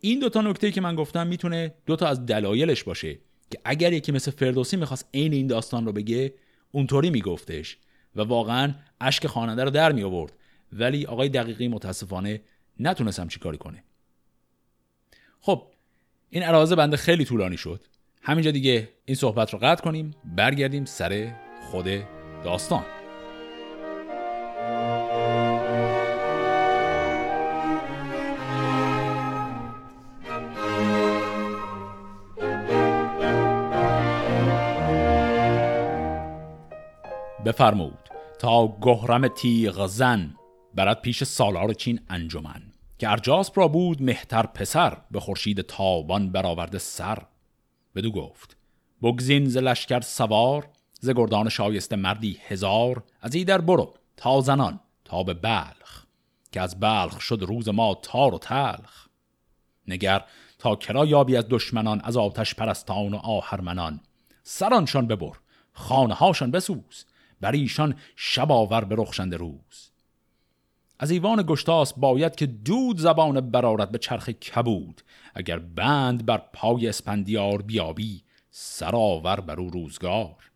[0.00, 3.18] این دوتا نکته که من گفتم می‌تونه دوتا از دلایلش باشه
[3.50, 6.34] که اگر یکی مثل فردوسی می‌خواست عین این داستان رو بگه
[6.72, 7.78] اونطوری میگفتش
[8.16, 10.32] و واقعا اشک خواننده رو در می آورد
[10.72, 12.40] ولی آقای دقیقی متاسفانه
[12.80, 13.82] نتونست همچی کاری کنه.
[15.40, 15.66] خب
[16.30, 17.80] این عرازه بنده خیلی طولانی شد.
[18.22, 21.34] همینجا دیگه این صحبت رو قطع کنیم برگردیم سر
[21.70, 21.86] خود
[22.44, 22.95] داستان.
[37.56, 37.98] بفرمود
[38.38, 40.34] تا گهرم تیغ زن
[40.74, 42.62] برد پیش سالار چین انجمن
[42.98, 47.18] که ارجاسپ را بود مهتر پسر به خورشید تابان برآورده سر.
[47.94, 48.56] بدو گفت
[49.02, 50.68] بگزین ز لشکر سوار
[51.00, 56.06] ز گردان شایسته مردی هزار از در برو تا زنان تا به بلخ
[56.52, 59.06] که از بلخ شد روز ما تار و تلخ.
[59.88, 60.24] نگر
[60.58, 64.00] تا کرا یابی از دشمنان از آتش پرستان و آهرمنان
[64.42, 65.32] سرانشان ببر
[65.72, 67.04] خانه هاشان بسوز
[67.40, 69.90] بر ایشان شب آور به رخشنده روز.
[70.98, 75.02] از ایوان گشتاس باید که دود زبان برارت به چرخ کبود
[75.34, 80.50] اگر بند بر پای اسپندیار بیابی سرآور بر او روزگار.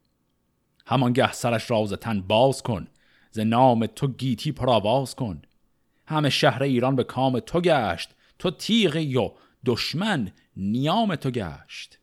[0.86, 2.88] همانگه سرش راز تن باز کن
[3.30, 5.42] ز نام تو گیتی پرآواز کن.
[6.06, 9.30] همه شهر ایران به کام تو گشت تو تیغی و
[9.66, 11.98] دشمن نیام تو گشت.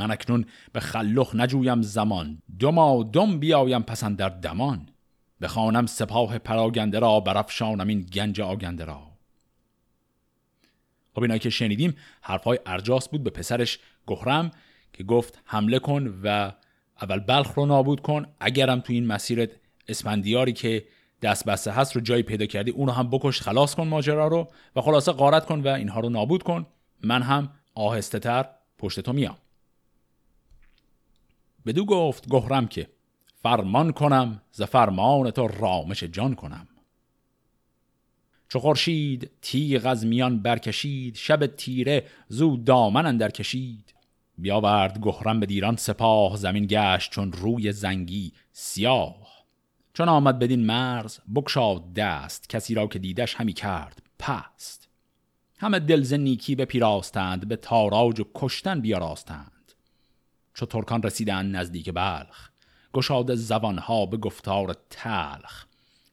[0.00, 2.42] من اکنون به خلخ نجویم زمان.
[2.60, 4.88] دما دم بیایم پسند در دمان.
[5.40, 9.02] بخوانم سپاه پراگنده را برافشانم این گنج آگنده را.
[11.14, 14.50] خب اینایی که شنیدیم حرفای ارجاس بود به پسرش گهرم
[14.92, 16.52] که گفت حمله کن و
[17.02, 18.26] اول بلخ رو نابود کن.
[18.40, 19.50] اگرم تو این مسیرت
[19.88, 20.84] اسپندیاری که
[21.22, 24.80] دست بسته هست رو جایی پیدا کردی اونو هم بکش خلاص کن ماجرا رو و
[24.80, 26.66] خلاصه غارت کن و اینها رو نابود کن.
[27.02, 29.36] من هم آهسته تر پشت تو میام.
[31.66, 32.88] بدو گفت گهرم که
[33.42, 36.68] فرمان کنم ز فرمان تو رامش جان کنم.
[38.48, 43.94] چو خورشید تیغ از میان برکشید شب تیره زو دامن اندر کشید.
[44.38, 49.44] بیاورد گهرم به دیران سپاه زمین گشت چون روی زنگی سیاه.
[49.92, 54.88] چون آمد بدین مرز بکشاد دست کسی را که دیدش همی کرد پست.
[55.58, 59.59] همه دلز نیکی به پیراستند به تاراج و کشتن بیاراستند.
[60.54, 62.50] چو ترکان رسیدن نزدیک بلخ.
[62.92, 65.66] گشاد زبانها به گفتار تلخ.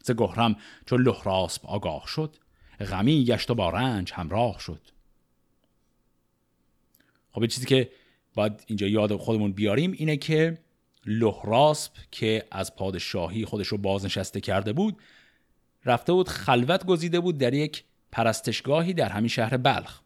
[0.04, 2.36] ز گهرم چو لحراسب آگاه شد
[2.80, 4.82] غمی گشت و با رنج همراه شد.
[7.32, 7.92] خب چیزی که
[8.34, 10.58] باید اینجا یاد خودمون بیاریم اینه که
[11.06, 14.98] لحراسب که از پادشاهی خودش رو بازنشسته کرده بود
[15.86, 20.02] رفته بود خلوت گزیده بود در یک پرستشگاهی در همین شهر بلخ.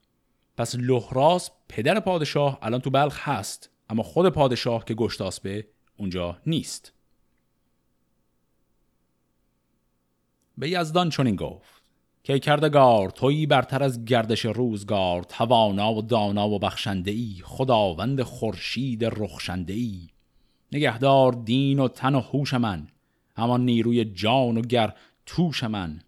[0.58, 3.70] پس لحراسب پدر پادشاه الان تو بلخ هست.
[3.92, 6.94] اما خود پادشاه که گشتاسبه اونجا نیست.
[10.58, 11.82] به یزدان چنین گفت
[12.24, 19.06] که کردگار تویی برتر از گردش روزگار توانا و دانا و بخشنده ای خداوند خورشید
[19.06, 20.08] رخشنده ای
[20.72, 22.88] نگهدار دین و تن و هوش من
[23.38, 24.94] همان نیروی جان و گر
[25.26, 26.02] توش من.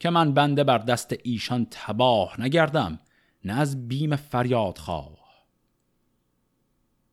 [0.00, 2.98] که من بنده بر دست ایشان تباه نگردم
[3.44, 5.13] نه از بیم فریاد خواه.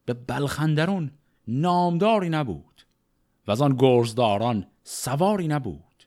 [0.06, 1.12] به بلخندرون
[1.48, 2.82] نامداری نبود
[3.48, 6.04] و از آن گرزداران سواری نبود.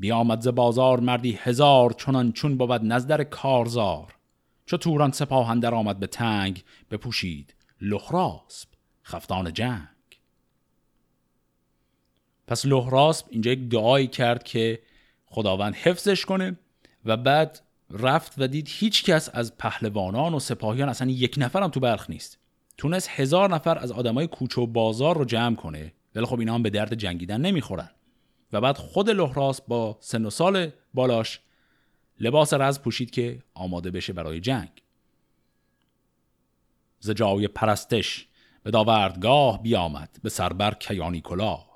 [0.00, 4.14] بیامد ز بازار مردی هزار چنان چون بود نزدر کارزار.
[4.66, 8.68] چو توران سپاهندر آمد به تنگ بپوشید لخراسب
[9.02, 9.88] خفتان جنگ.
[12.46, 14.82] پس لحراسب اینجا یک دعایی کرد که
[15.26, 16.58] خداوند حفظش کنه
[17.04, 21.70] و بعد رفت و دید هیچ کس از پهلوانان و سپاهیان اصلا یک نفر هم
[21.70, 22.38] تو بلخ نیست.
[22.78, 26.62] تونست هزار نفر از آدمای کوچه و بازار رو جمع کنه ولی خب اینا هم
[26.62, 27.90] به درد جنگیدن نمی‌خورن.
[28.52, 31.40] و بعد خود لحراس با سن و سال بالاش
[32.20, 34.70] لباس رز پوشید که آماده بشه برای جنگ.
[37.00, 38.26] ز جای پرستش
[38.62, 41.66] به داوردگاه بیامد به سربر کیانی کلاه.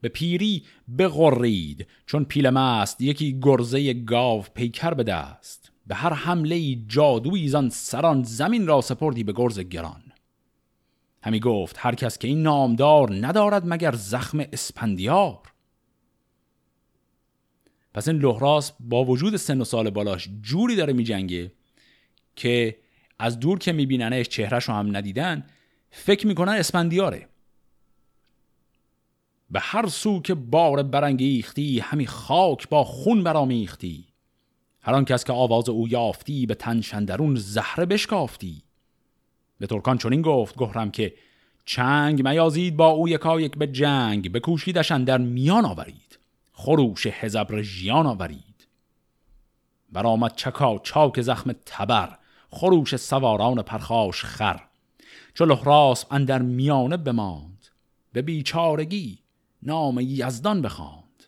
[0.00, 0.64] به پیری
[0.98, 5.72] بغرید چون پیل مست یکی گرزه گاو پیکر به دست.
[5.86, 10.03] به هر حمله جادویی زان سران زمین را سپردی به گرز گران.
[11.24, 15.38] همی گفت هر کس که این نامدار ندارد مگر زخم اسپندیار؟
[17.94, 21.52] پس این لحراس با وجود سن و سال بالاش جوری داره میجنگه
[22.36, 22.76] که
[23.18, 25.46] از دور که میبیننش چهرش رو هم ندیدن
[25.90, 27.28] فکر می‌کنن اسپندیاره.
[29.50, 34.04] به هر سو که بار برانگیختی همی خاک با خون برامیختی
[34.80, 38.62] هر آن کس که آواز او یافتی به تن شندرون زهره بشکافتی.
[39.64, 41.14] به ترکان چنین گفت گهرم که
[41.64, 46.18] چنگ میازید با او یکا یک به جنگ بکوشیدشان در میان آورید.
[46.52, 48.68] خروش هزبر ژیان آورید.
[49.92, 52.18] برآمد چکا چاک زخم تبر
[52.50, 54.60] خروش سواران پرخاش خر.
[55.34, 57.66] چو لحراس اندر میانه بماند
[58.12, 59.18] به بیچارگی
[59.62, 61.24] نام یزدان بخواند.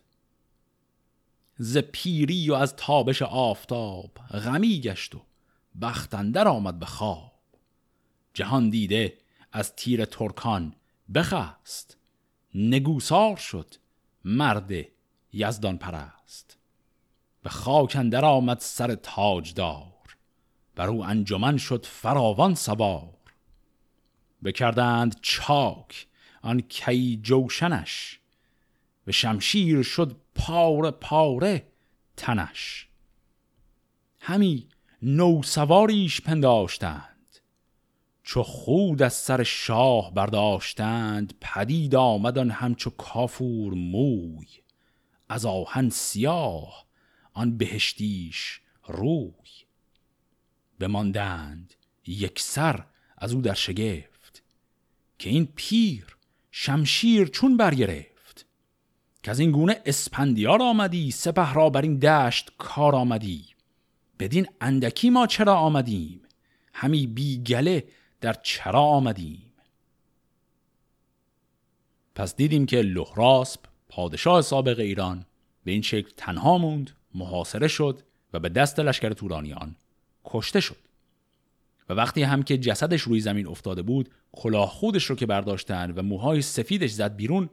[1.57, 4.11] ز پیری و از تابش آفتاب
[4.45, 5.21] غمی گشت و
[5.81, 7.36] بختندر آمد به خواب.
[8.37, 9.17] جهان دیده
[9.51, 10.75] از تیر ترکان
[11.13, 11.97] بخست
[12.55, 13.75] نگوسار شد
[14.25, 14.71] مرد
[15.33, 16.57] یزدان پرست
[17.43, 20.17] به خاک اندر آمد سر تاجدار
[20.75, 23.17] بر او انجمن شد فراوان سوار.
[24.43, 26.07] بکردند چاک
[26.41, 28.19] آن کی جوشنش
[29.05, 31.67] به شمشیر شد پاره پاره
[32.17, 32.87] تنش.
[34.19, 34.69] همی
[35.01, 37.16] نو سواریش پنداشتند.
[38.27, 44.47] چو خود از سر شاه برداشتند پدید آمدن همچو کافور موی.
[45.29, 46.85] از آهن سیاه
[47.33, 49.31] آن بهشتیش روی.
[50.79, 51.73] بماندند
[52.07, 52.85] یک سر
[53.17, 54.43] از او در شگفت
[55.19, 56.17] که این پیر
[56.51, 58.45] شمشیر چون برگرفت.
[59.23, 63.45] که از این گونه اسپندیار آمدی سپه را بر این دشت کار آمدی.
[64.19, 66.21] بدین اندکی ما چرا آمدیم؟
[66.73, 67.87] همی بیگله
[68.21, 69.51] در چرا آمدیم؟
[72.15, 75.25] پس دیدیم که لحراسب پادشاه سابق ایران
[75.63, 78.01] به این شکل تنها موند محاصره شد
[78.33, 79.75] و به دست لشکر تورانیان
[80.25, 80.87] کشته شد.
[81.89, 86.01] و وقتی هم که جسدش روی زمین افتاده بود کلاه خودش رو که برداشتن و
[86.01, 87.49] موهای سفیدش زد بیرون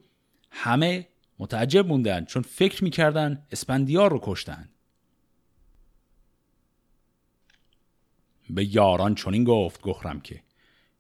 [0.51, 4.69] همه متعجب موندن چون فکر می‌کردن اسپندیار رو کشتن.
[8.51, 10.43] به یاران چنین گفت گخرم که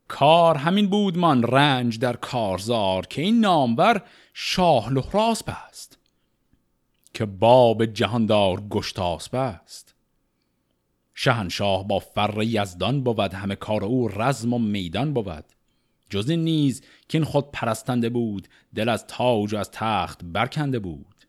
[0.08, 4.02] کار همین بود من رنج در کارزار که این نامور
[4.34, 5.98] شاه لحراس است
[7.14, 9.94] که باب جهاندار گشتاسب است.
[11.14, 15.44] شهنشاه با فر یزدان بود همه کار او رزم و میدان بود.
[16.10, 20.78] جز این نیز که این خود پرستنده بود دل از تاج و از تخت برکنده
[20.78, 21.26] بود.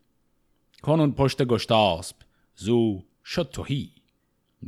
[0.82, 2.16] کنون پشت گشتاسب
[2.56, 3.92] زو شد توهی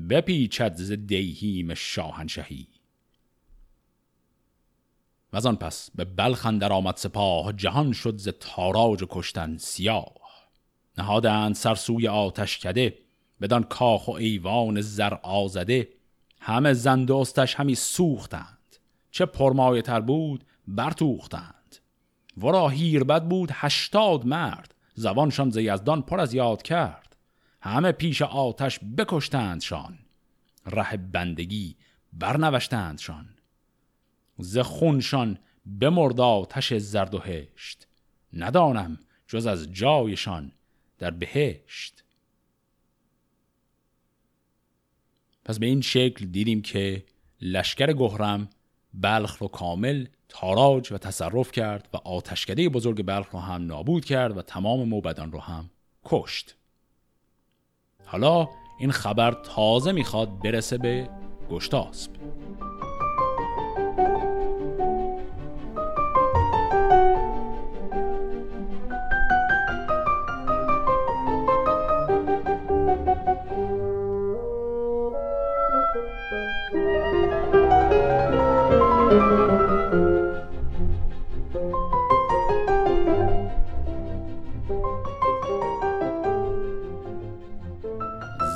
[0.09, 2.67] بپیچد ز دیهیم شاهنشهی.
[5.33, 10.13] و آن پس به بلخ اندر آمد سپاه جهان شد ز تاراج و کشتن سیاه.
[10.97, 12.97] نهادند سرسوی آتش کده
[13.41, 15.89] بدان کاخ و ایوان زر آزده.
[16.39, 18.75] همه زندوستش همی سوختند
[19.11, 21.75] چه پرمایه تر بود برتوختند.
[22.37, 27.15] ورا هیربد بود هشتاد مرد زبانشان ز یزدان پر از یاد کرد.
[27.61, 29.99] همه پیش آتش بکشتندشان
[30.65, 31.75] ره بندگی
[32.13, 33.36] برنوشتندشان
[34.37, 35.39] ز خونشان
[35.79, 37.87] بمرد آتش زرد و هشت.
[38.33, 40.51] ندانم جز از جایشان
[40.97, 42.03] در بهشت.
[45.45, 47.05] پس به این شکل دیدیم که
[47.41, 48.49] لشکر گهرم
[48.93, 54.37] بلخ رو کامل تاراج و تصرف کرد و آتشکده بزرگ بلخ رو هم نابود کرد
[54.37, 55.69] و تمام موبدان رو هم
[56.05, 56.55] کشت.
[58.05, 58.47] حالا
[58.79, 61.09] این خبر تازه می‌خواد برسه به
[61.49, 62.11] گشتاسب.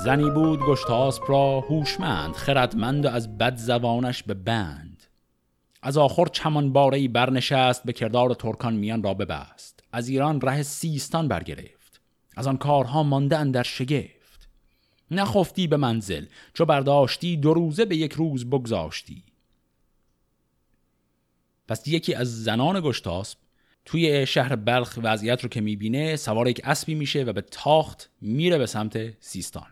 [0.04, 5.04] زنی بود گشتاسپ را هوشمند خردمند و از بد زبانش به بند.
[5.82, 9.84] از آخر چمان باره برنشست به کردار ترکان میان را ببست.
[9.92, 12.02] از ایران ره سیستان برگرفت.
[12.38, 14.50] از آن کارها مانده در شگفت.
[15.12, 19.24] نخفتی به منزل چو برداشتی دو روزه به یک روز بگذاشتی.
[21.68, 23.38] پس یکی از زنان گشتاسپ
[23.86, 28.58] توی شهر بلخ وضعیت رو که می‌بینه سوار یک اسبی میشه و به تاخت میره
[28.58, 29.68] به سمت سیستان.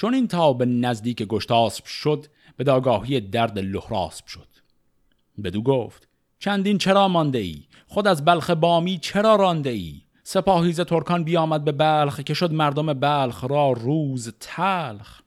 [0.00, 4.46] چون این تا به نزدیک گشتاسب شد به داگاهی درد لحراسب شد.
[5.44, 6.08] بدو گفت
[6.38, 11.72] چندین چرا مانده ای خود از بلخ بامی چرا رانده ای سپاهیز ترکان بیامد به
[11.72, 15.20] بلخ که شد مردم بلخ را روز تلخ.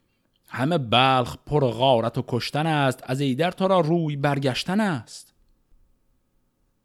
[0.47, 5.33] همه بلخ پر غارت و کشتن است از ایدر تو را روی برگشتن است.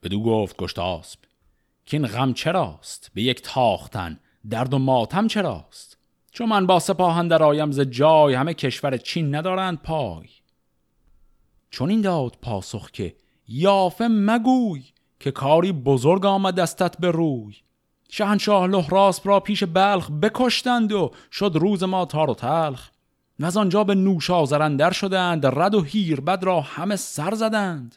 [0.02, 1.18] بدو گفت گشتاسب
[1.86, 4.20] که این غم چراست؟ به یک تاختن
[4.50, 5.87] درد و ماتم چراست؟
[6.38, 10.28] چون من با سپاهن در آیم ز جای همه کشور چین ندارند پای.
[11.70, 13.16] چون این داد پاسخ که
[13.48, 14.84] یافه مگوی
[15.20, 17.54] که کاری بزرگ آمد دستت به روی.
[18.10, 22.90] شهنشاه لحراسب را پیش بلخ بکشتند و شد روز ما تار و تلخ.
[23.40, 27.96] و از آنجا به نوش آزرندر شدند رد و هیر بد را همه سر زدند.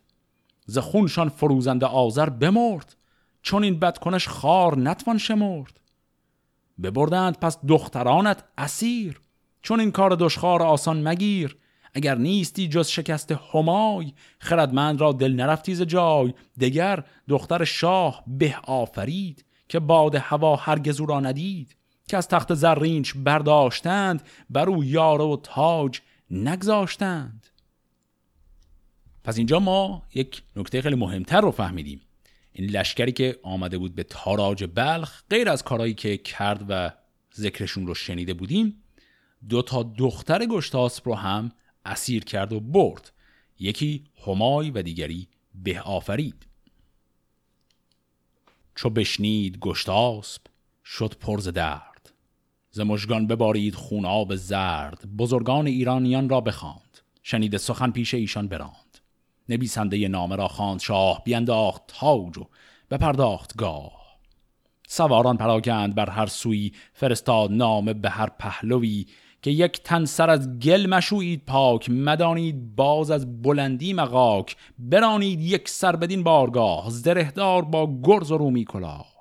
[0.66, 2.96] ز خونشان فروزنده آذر بمرد
[3.42, 5.81] چون این بدکنش خار نتوان شمرد.
[6.84, 9.22] ببردند پس دخترانت اسیر.
[9.62, 11.58] چون این کار دشخار آسان مگیر.
[11.94, 16.34] اگر نیستی جز شکست همای خردمند را دل نرفتی ز جای.
[16.60, 21.76] دگر دختر شاه به آفرید که باد هوا هرگز او را ندید.
[22.08, 26.00] که از تخت زرینچ برداشتند بر او یار و تاج
[26.32, 27.48] نگذاشتند.
[29.24, 32.02] پس اینجا ما یک نکته خیلی مهمتر رو فهمیدیم.
[32.54, 36.92] این لشکری که آمده بود به تاراج بلخ غیر از کارهایی که کرد و
[37.36, 38.84] ذکرشون رو شنیده بودیم
[39.50, 41.52] دو تا دختر گشتاسب رو هم
[41.86, 43.12] اسیر کرد و برد.
[43.60, 46.46] یکی همای و دیگری به آفرید.
[48.76, 50.42] چو بشنید گشتاسب
[50.86, 52.14] شد پرز درد.
[52.72, 56.98] ز مژگان ببارید خون آب زرد بزرگان ایرانیان را بخواند.
[57.24, 58.81] شنیده سخن پیش ایشان براند.
[59.52, 62.48] نویسنده نامه را خواند شاه بینداخت تاج و
[62.92, 64.02] بپرداخت گاه
[64.88, 69.06] سواران پراگند بر هر سوی فرستاد نامه به هر پهلوی
[69.42, 75.70] که یک تن سر از گل مشویید پاک مدانید باز از بلندی مقاک برانید یک
[75.70, 79.12] سر بدین بارگاه زرهدار با گرز و رومی کلاه.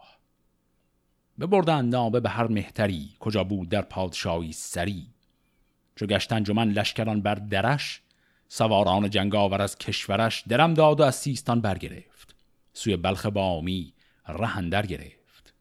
[1.40, 5.06] ببردند نامه به هر مهتری کجا بود در پادشاهی سری.
[5.96, 8.02] چو گشت انجمن لشکران بر درش
[8.52, 12.34] سواران جنگاور از کشورش درم داد و از سیستان برگرفت.
[12.72, 13.92] سوی بلخ بامی
[14.28, 15.54] رهندر گرفت.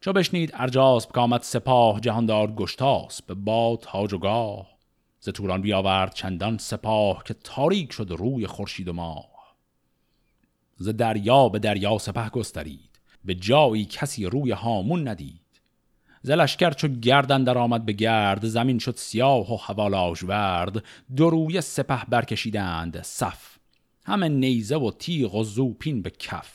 [0.00, 4.68] چو بشنید ارجاسب کامد سپاه جهاندار گشتاسب با تاج و گاه.
[5.20, 9.56] ز توران بیاورد چندان سپاه که تاریک شد روی خورشید و ماه.
[10.76, 13.00] ز دریا به دریا سپه گسترید.
[13.24, 15.41] به جایی کسی روی هامون ندید.
[16.22, 20.84] زلشکر چو گردن در آمد به گرد زمین شد سیاه و حوالاش ورد
[21.16, 23.52] دو روی سپه برکشیدند صف
[24.04, 26.52] همه نیزه و تیغ و زوپین به کف.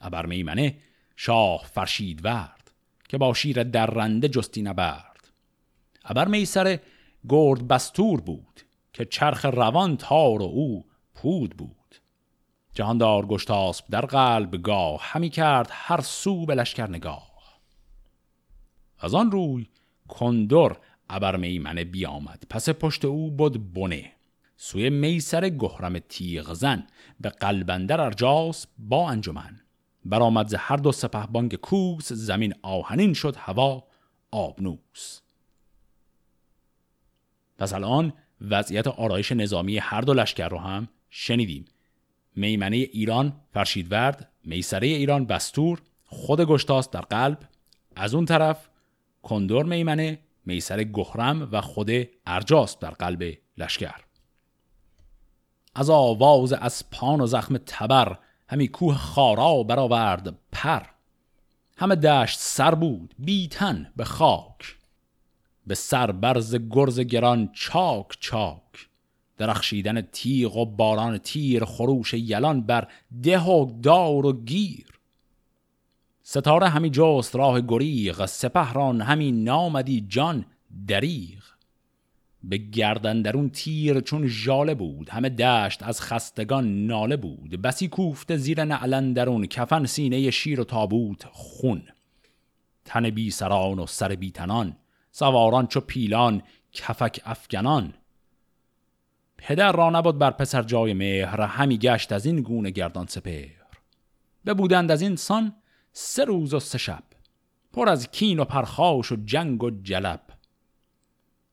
[0.00, 0.76] ابر میمنه
[1.16, 2.70] شاه فرشید ورد
[3.08, 5.28] که با شیر درنده جستی نبرد.
[6.04, 6.78] ابر میسر
[7.28, 8.60] گرد بستور بود
[8.92, 10.84] که چرخ روان تار و او
[11.14, 11.74] پود بود.
[12.74, 17.33] جهاندار گشتاسب در قلب گاه همی کرد هر سو به لشکر نگاه.
[19.04, 19.66] از آن روی
[20.08, 20.76] کندر
[21.10, 22.42] ابر میمنه بیامد.
[22.50, 24.12] پس پشت او بود بنه.
[24.56, 26.86] سوی میسر گهرم تیغ زن
[27.20, 29.60] به قلبندر ارجاس با انجمن.
[30.04, 33.84] برآمد ز هر دو سپه بانگ کوس زمین آهنین شد هوا
[34.30, 35.20] آبنوس.
[37.58, 41.64] پس الان وضعیت آرایش نظامی هر دو لشکر رو هم شنیدیم.
[42.36, 47.38] میمنه ایران فرشیدورد میسره ایران بستور خود گشتاس در قلب.
[47.96, 48.68] از اون طرف
[49.24, 51.90] کندور میمنه میسر گخرم و خود
[52.26, 54.00] ارجاس در قلب لشکر.
[55.74, 58.18] از آواز از پان و زخم تبر
[58.48, 60.82] همی کوه خارا برآورد پر.
[61.76, 64.76] همه دشت سر بود بیتن به خاک.
[65.66, 68.88] به سر برز گرز گران چاک چاک.
[69.36, 72.88] درخشیدن تیغ و باران تیر خروش یلان بر
[73.22, 74.93] ده و دار و گیر.
[76.26, 80.44] ستاره همی جست راه گریغ سپهران همی نامدی جان
[80.88, 81.44] دریغ.
[82.42, 87.62] به گردن درون تیر چون ژاله بود همه دشت از خستگان ناله بود.
[87.62, 91.82] بسی کوفته زیر نعلن درون کفن سینه شیر و تابوت خون.
[92.84, 94.76] تن بی سران و سر بی تنان
[95.10, 97.94] سواران چو پیلان کفک افگنان
[99.36, 103.64] پدر را نبود بر پسر جای مهر همی گشت از این گونه گردان سپهر.
[104.46, 105.52] ببودند از این سان
[105.96, 107.02] سه روز و سه شب.
[107.72, 110.20] پر از کین و پرخاش و جنگ و جلب.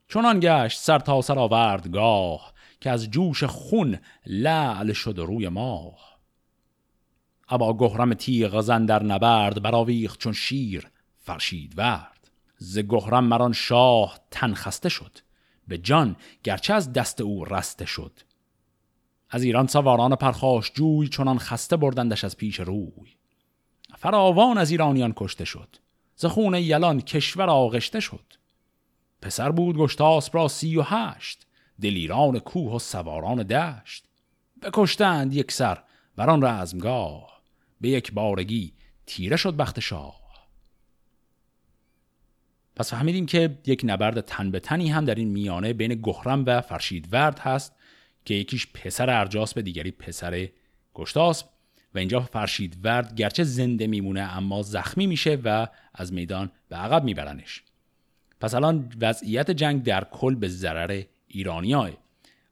[0.08, 6.20] چنان گشت سر تا سر آورد گاه که از جوش خون لعل شد روی ماه.
[7.50, 10.88] ابا گهرم تیغ زن در نبرد براویخت چون شیر
[11.18, 12.32] فرشید ورد.
[12.58, 15.18] ز گهرم مران شاه تن خسته شد.
[15.68, 18.20] به جان گرچه از دست او رسته شد.
[19.30, 23.16] از ایران سواران پرخاش جوی چنان خسته بردندش از پیش روی.
[24.02, 25.76] فراوان از ایرانیان کشته شد.
[26.16, 28.34] ز خون یلان کشور آغشته شد.
[29.22, 31.47] پسر بود گشتاسب را سی و هشت
[31.82, 34.06] دلیران کوه و سواران دشت.
[34.62, 35.84] بکشتند یک سر
[36.16, 37.41] بران رزمگاه
[37.82, 38.74] به یک بارگی
[39.06, 40.22] تیره شد بخت شاه.
[42.76, 46.62] پس فهمیدیم که یک نبرد تن به تنی هم در این میانه بین گهرم و
[46.62, 47.76] فرشیدورد هست
[48.26, 50.49] که یکیش پسر ارجاس به دیگری پسر
[50.93, 51.51] گشتاسب
[51.96, 57.04] و اینجا فرشید ورد گرچه زنده میمونه اما زخمی میشه و از میدان به عقب
[57.04, 57.64] میبرنش.
[58.39, 61.89] پس الان وضعیت جنگ در کل به ضرر ایرانیاه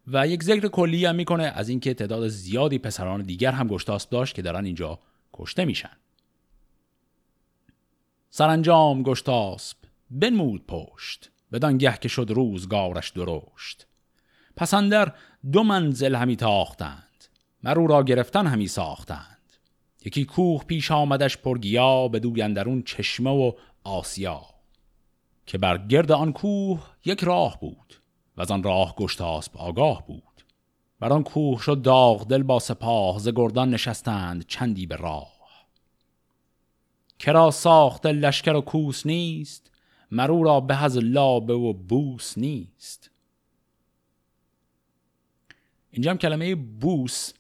[0.08, 4.36] و یک ذکر کلی هم می‌کنه از اینکه تعداد زیادی پسران دیگر هم گشتاسب داشت
[4.36, 5.00] که دارن اینجا
[5.34, 5.92] کشته میشن.
[8.30, 9.78] سرانجام گشتاسب
[10.12, 13.88] بنمود پشت بدان گه که شد روزگارش درشت.
[14.56, 15.14] پسندر
[15.52, 17.09] دو منزل همی تاختند.
[17.64, 19.38] مرو را گرفتن همی ساختند.
[20.06, 23.52] یکی کوه پیش آمدش پرگیا به دوی چشمه و
[23.84, 24.42] آسیا.
[25.46, 28.02] که بر گرد آن کوه یک راه بود
[28.38, 30.24] و از آن راه گشتاسب آگاه بود.
[31.00, 35.40] بر آن کوه شد داغ دل با سپاه ز گردان نشستند چندی به راه.
[37.20, 39.72] کرا ساخت لشکر و کوس نیست
[40.12, 43.12] مرو را به از لابه و بوس نیست.
[45.92, 47.34] اینجا هم کلمه بوس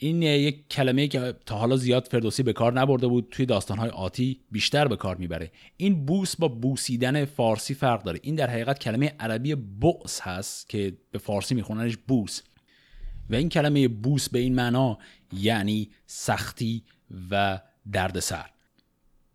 [0.00, 4.40] این یک کلمه که تا حالا زیاد فردوسی به کار نبرده بود توی داستانهای آتی
[4.50, 5.52] بیشتر به کار می‌بره.
[5.76, 8.20] این بوس با بوسیدن فارسی فرق داره.
[8.22, 12.42] این در حقیقت کلمه عربی بوس هست که به فارسی میخوننش بوس.
[13.30, 14.98] و این کلمه بوس به این معنا
[15.32, 16.84] یعنی سختی
[17.30, 17.60] و
[17.92, 18.50] دردسر.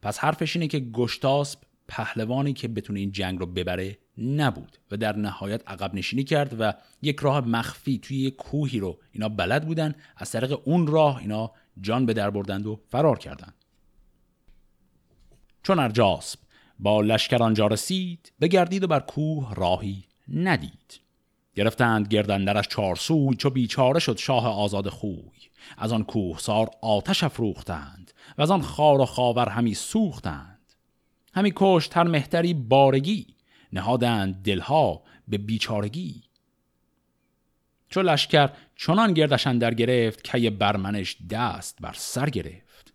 [0.01, 5.15] پس حرفش اینه که گشتاسب پهلوانی که بتونه این جنگ رو ببره نبود و در
[5.15, 9.95] نهایت عقب نشینی کرد و یک راه مخفی توی یک کوهی رو اینا بلد بودن
[10.17, 11.51] از طریق اون راه اینا
[11.81, 13.53] جان به در بردند و فرار کردند.
[15.63, 16.39] چون ارجاسب
[16.79, 20.99] با لشکر آنجا رسید بگردید و بر کوه راهی ندید.
[21.55, 25.49] گرفتند گردندرش چار سوی چو بیچاره شد شاه آزاد خوی.
[25.77, 30.73] از آن کوه سار آتش افروختند و از آن خار و خاور همی سوختند.
[31.33, 33.32] همی کشت هر مهتری بارگی
[33.73, 36.23] نهادند دلها به بیچارگی.
[37.89, 42.93] چو لشکر چنان گردشن در گرفت که برمنش دست بر سر گرفت.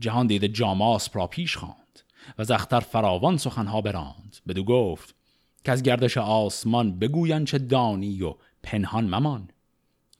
[0.00, 2.00] جهان دیده جاماس را پیش خواند
[2.38, 4.36] و زختر فراوان سخنها براند.
[4.48, 5.14] بدو گفت
[5.64, 9.48] که از گردش آسمان بگوین چه دانی و پنهان ممان.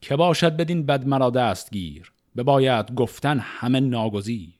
[0.00, 4.53] که باشد بدین بد مرا دست گیر بباید گفتن همه ناگزیر.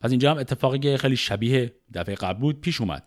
[0.00, 3.06] پس اینجا هم اتفاقی که خیلی شبیه دفعه قبل بود پیش اومد.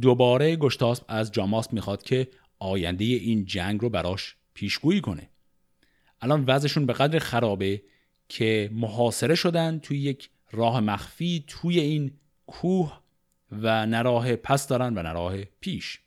[0.00, 2.28] دوباره گشتاسب از جاماست می‌خواد که
[2.58, 5.30] آینده این جنگ رو براش پیشگویی کنه.
[6.20, 7.82] الان وضعشون به قدر خرابه
[8.28, 12.12] که محاصره شدن توی یک راه مخفی توی این
[12.46, 13.00] کوه
[13.52, 16.00] و نراه پس دارن و نراه پیش.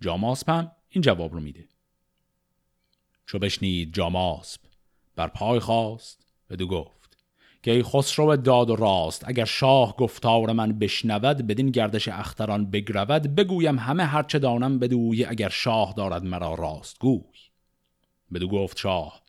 [0.00, 1.64] جاماسپ هم این جواب رو میده.
[3.26, 4.60] چو بشنید جاماسپ
[5.16, 6.26] بر پای خواست
[6.58, 6.95] دو گفت.
[7.66, 9.28] که ای خسرو داد و راست.
[9.28, 15.48] اگر شاه گفتار من بشنود بدین گردش اختران بگرود بگویم همه هرچه دانم بدوی اگر
[15.48, 16.98] شاه دارد مرا راست.
[16.98, 17.22] گوی.
[18.34, 19.22] بدو گفت شاه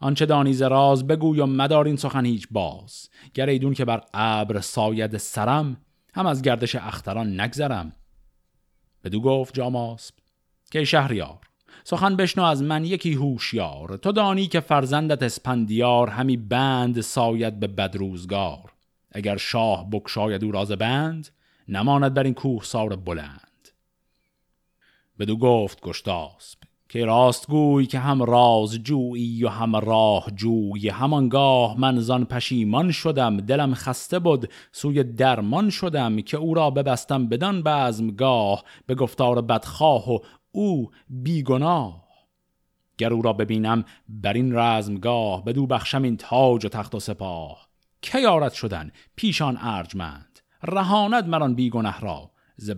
[0.00, 3.08] آنچه دانی راز بگویم مدار این سخن هیچ باز.
[3.34, 5.76] گر ایدون که بر ابر ساید سرم
[6.14, 7.92] هم از گردش اختران نگذرم.
[9.04, 10.14] بدو گفت جاماسب
[10.70, 11.38] که شهریار
[11.86, 13.96] سخن بشنو از من یکی هوشیار.
[13.96, 18.72] تو دانی که فرزندت اسپندیار همی بند ساید به بدروزگار
[19.12, 21.28] اگر شاه بگشاید او را ز بند
[21.68, 23.68] نماند بر این کوه سار بلند.
[25.18, 26.58] بدو گفت گشتاسب
[26.88, 32.92] که راست گوی که هم راز جویی و هم راه جوی همانگاه من زان پشیمان
[32.92, 38.64] شدم دلم خسته بود سوی درمان شدم که او را ببستم بدان بزمگاه.
[38.86, 40.18] به گفتار بدخواه و
[40.54, 42.04] او بیگناه.
[42.98, 47.68] گر او را ببینم بر این رزمگاه بدو بخشم این تاج و تخت و سپاه.
[48.02, 52.72] که یارت شدن پیشان ارجمند؟ رهاند مران بیگنه را ز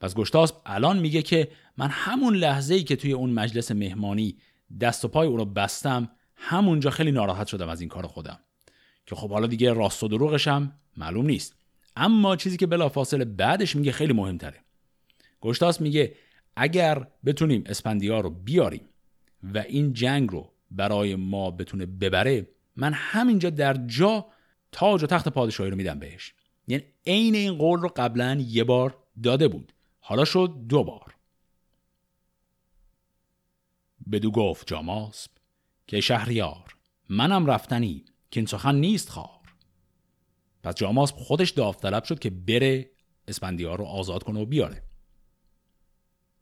[0.00, 4.36] پس گشتاسب الان میگه که من همون لحظه ای که توی اون مجلس مهمانی
[4.80, 8.38] دست و پای او رو بستم همونجا خیلی ناراحت شدم از این کار خودم.
[9.06, 11.54] که خب حالا دیگه راست و دروغشم معلوم نیست.
[11.96, 14.67] اما چیزی که بلافاصله بعدش میگه خیلی مهمتره.
[15.40, 16.14] گشتاس میگه
[16.56, 18.88] اگر بتونیم اسپندیار رو بیاریم
[19.54, 24.26] و این جنگ رو برای ما بتونه ببره من همینجا در جا
[24.72, 26.34] تاج و تخت پادشاهی رو میدم بهش.
[26.68, 29.72] یعنی عین این قول رو قبلا یه بار داده بود.
[30.00, 31.14] حالا شد دو بار.
[34.12, 35.30] بدو گفت جاماسب
[35.86, 36.76] که شهریار
[37.08, 39.28] منم رفتنی که این سخن نیست خار
[40.62, 42.90] پس جاماسب خودش داوطلب شد که بره
[43.28, 44.87] اسپندیار رو آزاد کنه و بیاره.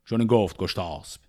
[0.07, 1.21] چون گفت گشتاسب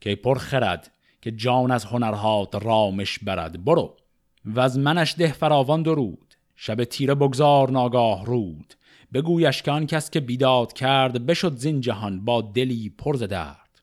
[0.00, 0.90] که پر خرد
[1.22, 3.64] که جان از هنرهات رامش برد.
[3.64, 3.96] برو
[4.44, 6.34] و از منش ده فراوان درود.
[6.56, 8.74] شب تیره بگذار ناگاه رود.
[9.14, 13.82] بگویش که آن کس که بیداد کرد بشد زین جهان با دلی پر درد.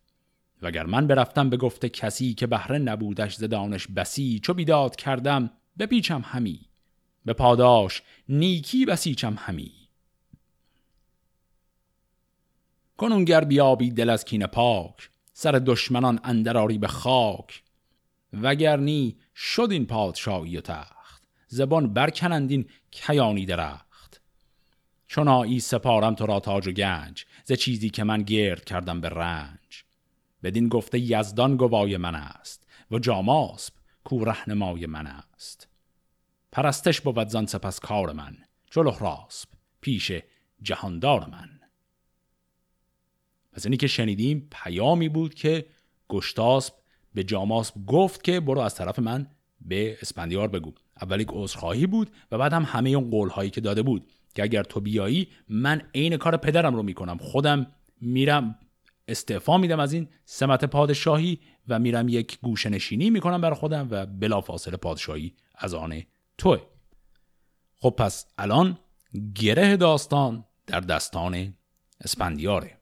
[0.61, 5.51] وگر من برفتم به گفته کسی که بهره نبودش ز دانش بسی چو بیداد کردم
[5.79, 6.59] بپیچم همی.
[7.25, 9.80] به پاداش نیکی بسیچم همی.
[13.01, 17.63] کنونگر بیابی دل از کین پاک سر دشمنان اندراری به خاک.
[18.33, 24.21] وگرنی شد این پادشاهی و تخت زبان برکنندین کیانی درخت.
[25.07, 29.83] چون سپارم تو را تاج و گنج ز چیزی که من گرد کردم به رنج.
[30.43, 33.73] بدین گفته یزدان گوای من است و جاماسب
[34.03, 35.67] کو رهنمای من است.
[36.51, 38.37] پرستش بود زان سپس کار من
[38.71, 39.49] چلو راسب
[39.81, 40.11] پیش
[40.61, 41.60] جهاندار من.
[43.53, 45.65] پس اینی که شنیدیم پیامی بود که
[46.09, 46.73] گشتاسب
[47.13, 49.27] به جاماسب گفت که برو از طرف من
[49.61, 50.73] به اسپندیار بگو.
[51.01, 54.63] اولی که عذرخواهی بود و بعد هم همه اون قولهایی که داده بود که اگر
[54.63, 57.17] تو بیایی من عین کار پدرم رو می‌کنم.
[57.17, 57.67] خودم
[58.01, 58.59] میرم
[59.07, 64.05] استعفا میدم از این سمت پادشاهی و میرم یک گوشه نشینی می‌کنم بر خودم و
[64.05, 66.03] بلافاصله پادشاهی از آن
[66.37, 66.61] توه.
[67.77, 68.77] خب پس الان
[69.35, 71.53] گره داستان در دستان
[72.01, 72.80] اسپندیاره.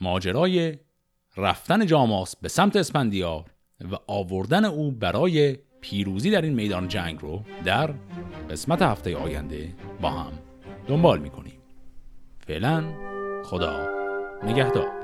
[0.00, 0.78] ماجرای
[1.36, 3.44] رفتن جاماس به سمت اسپندیار
[3.92, 7.94] و آوردن او برای پیروزی در این میدان جنگ رو در
[8.50, 10.32] قسمت هفته آینده با هم
[10.88, 11.58] دنبال می‌کنیم.
[12.46, 12.84] فعلا
[13.44, 13.88] خدا
[14.44, 14.97] نگهدار.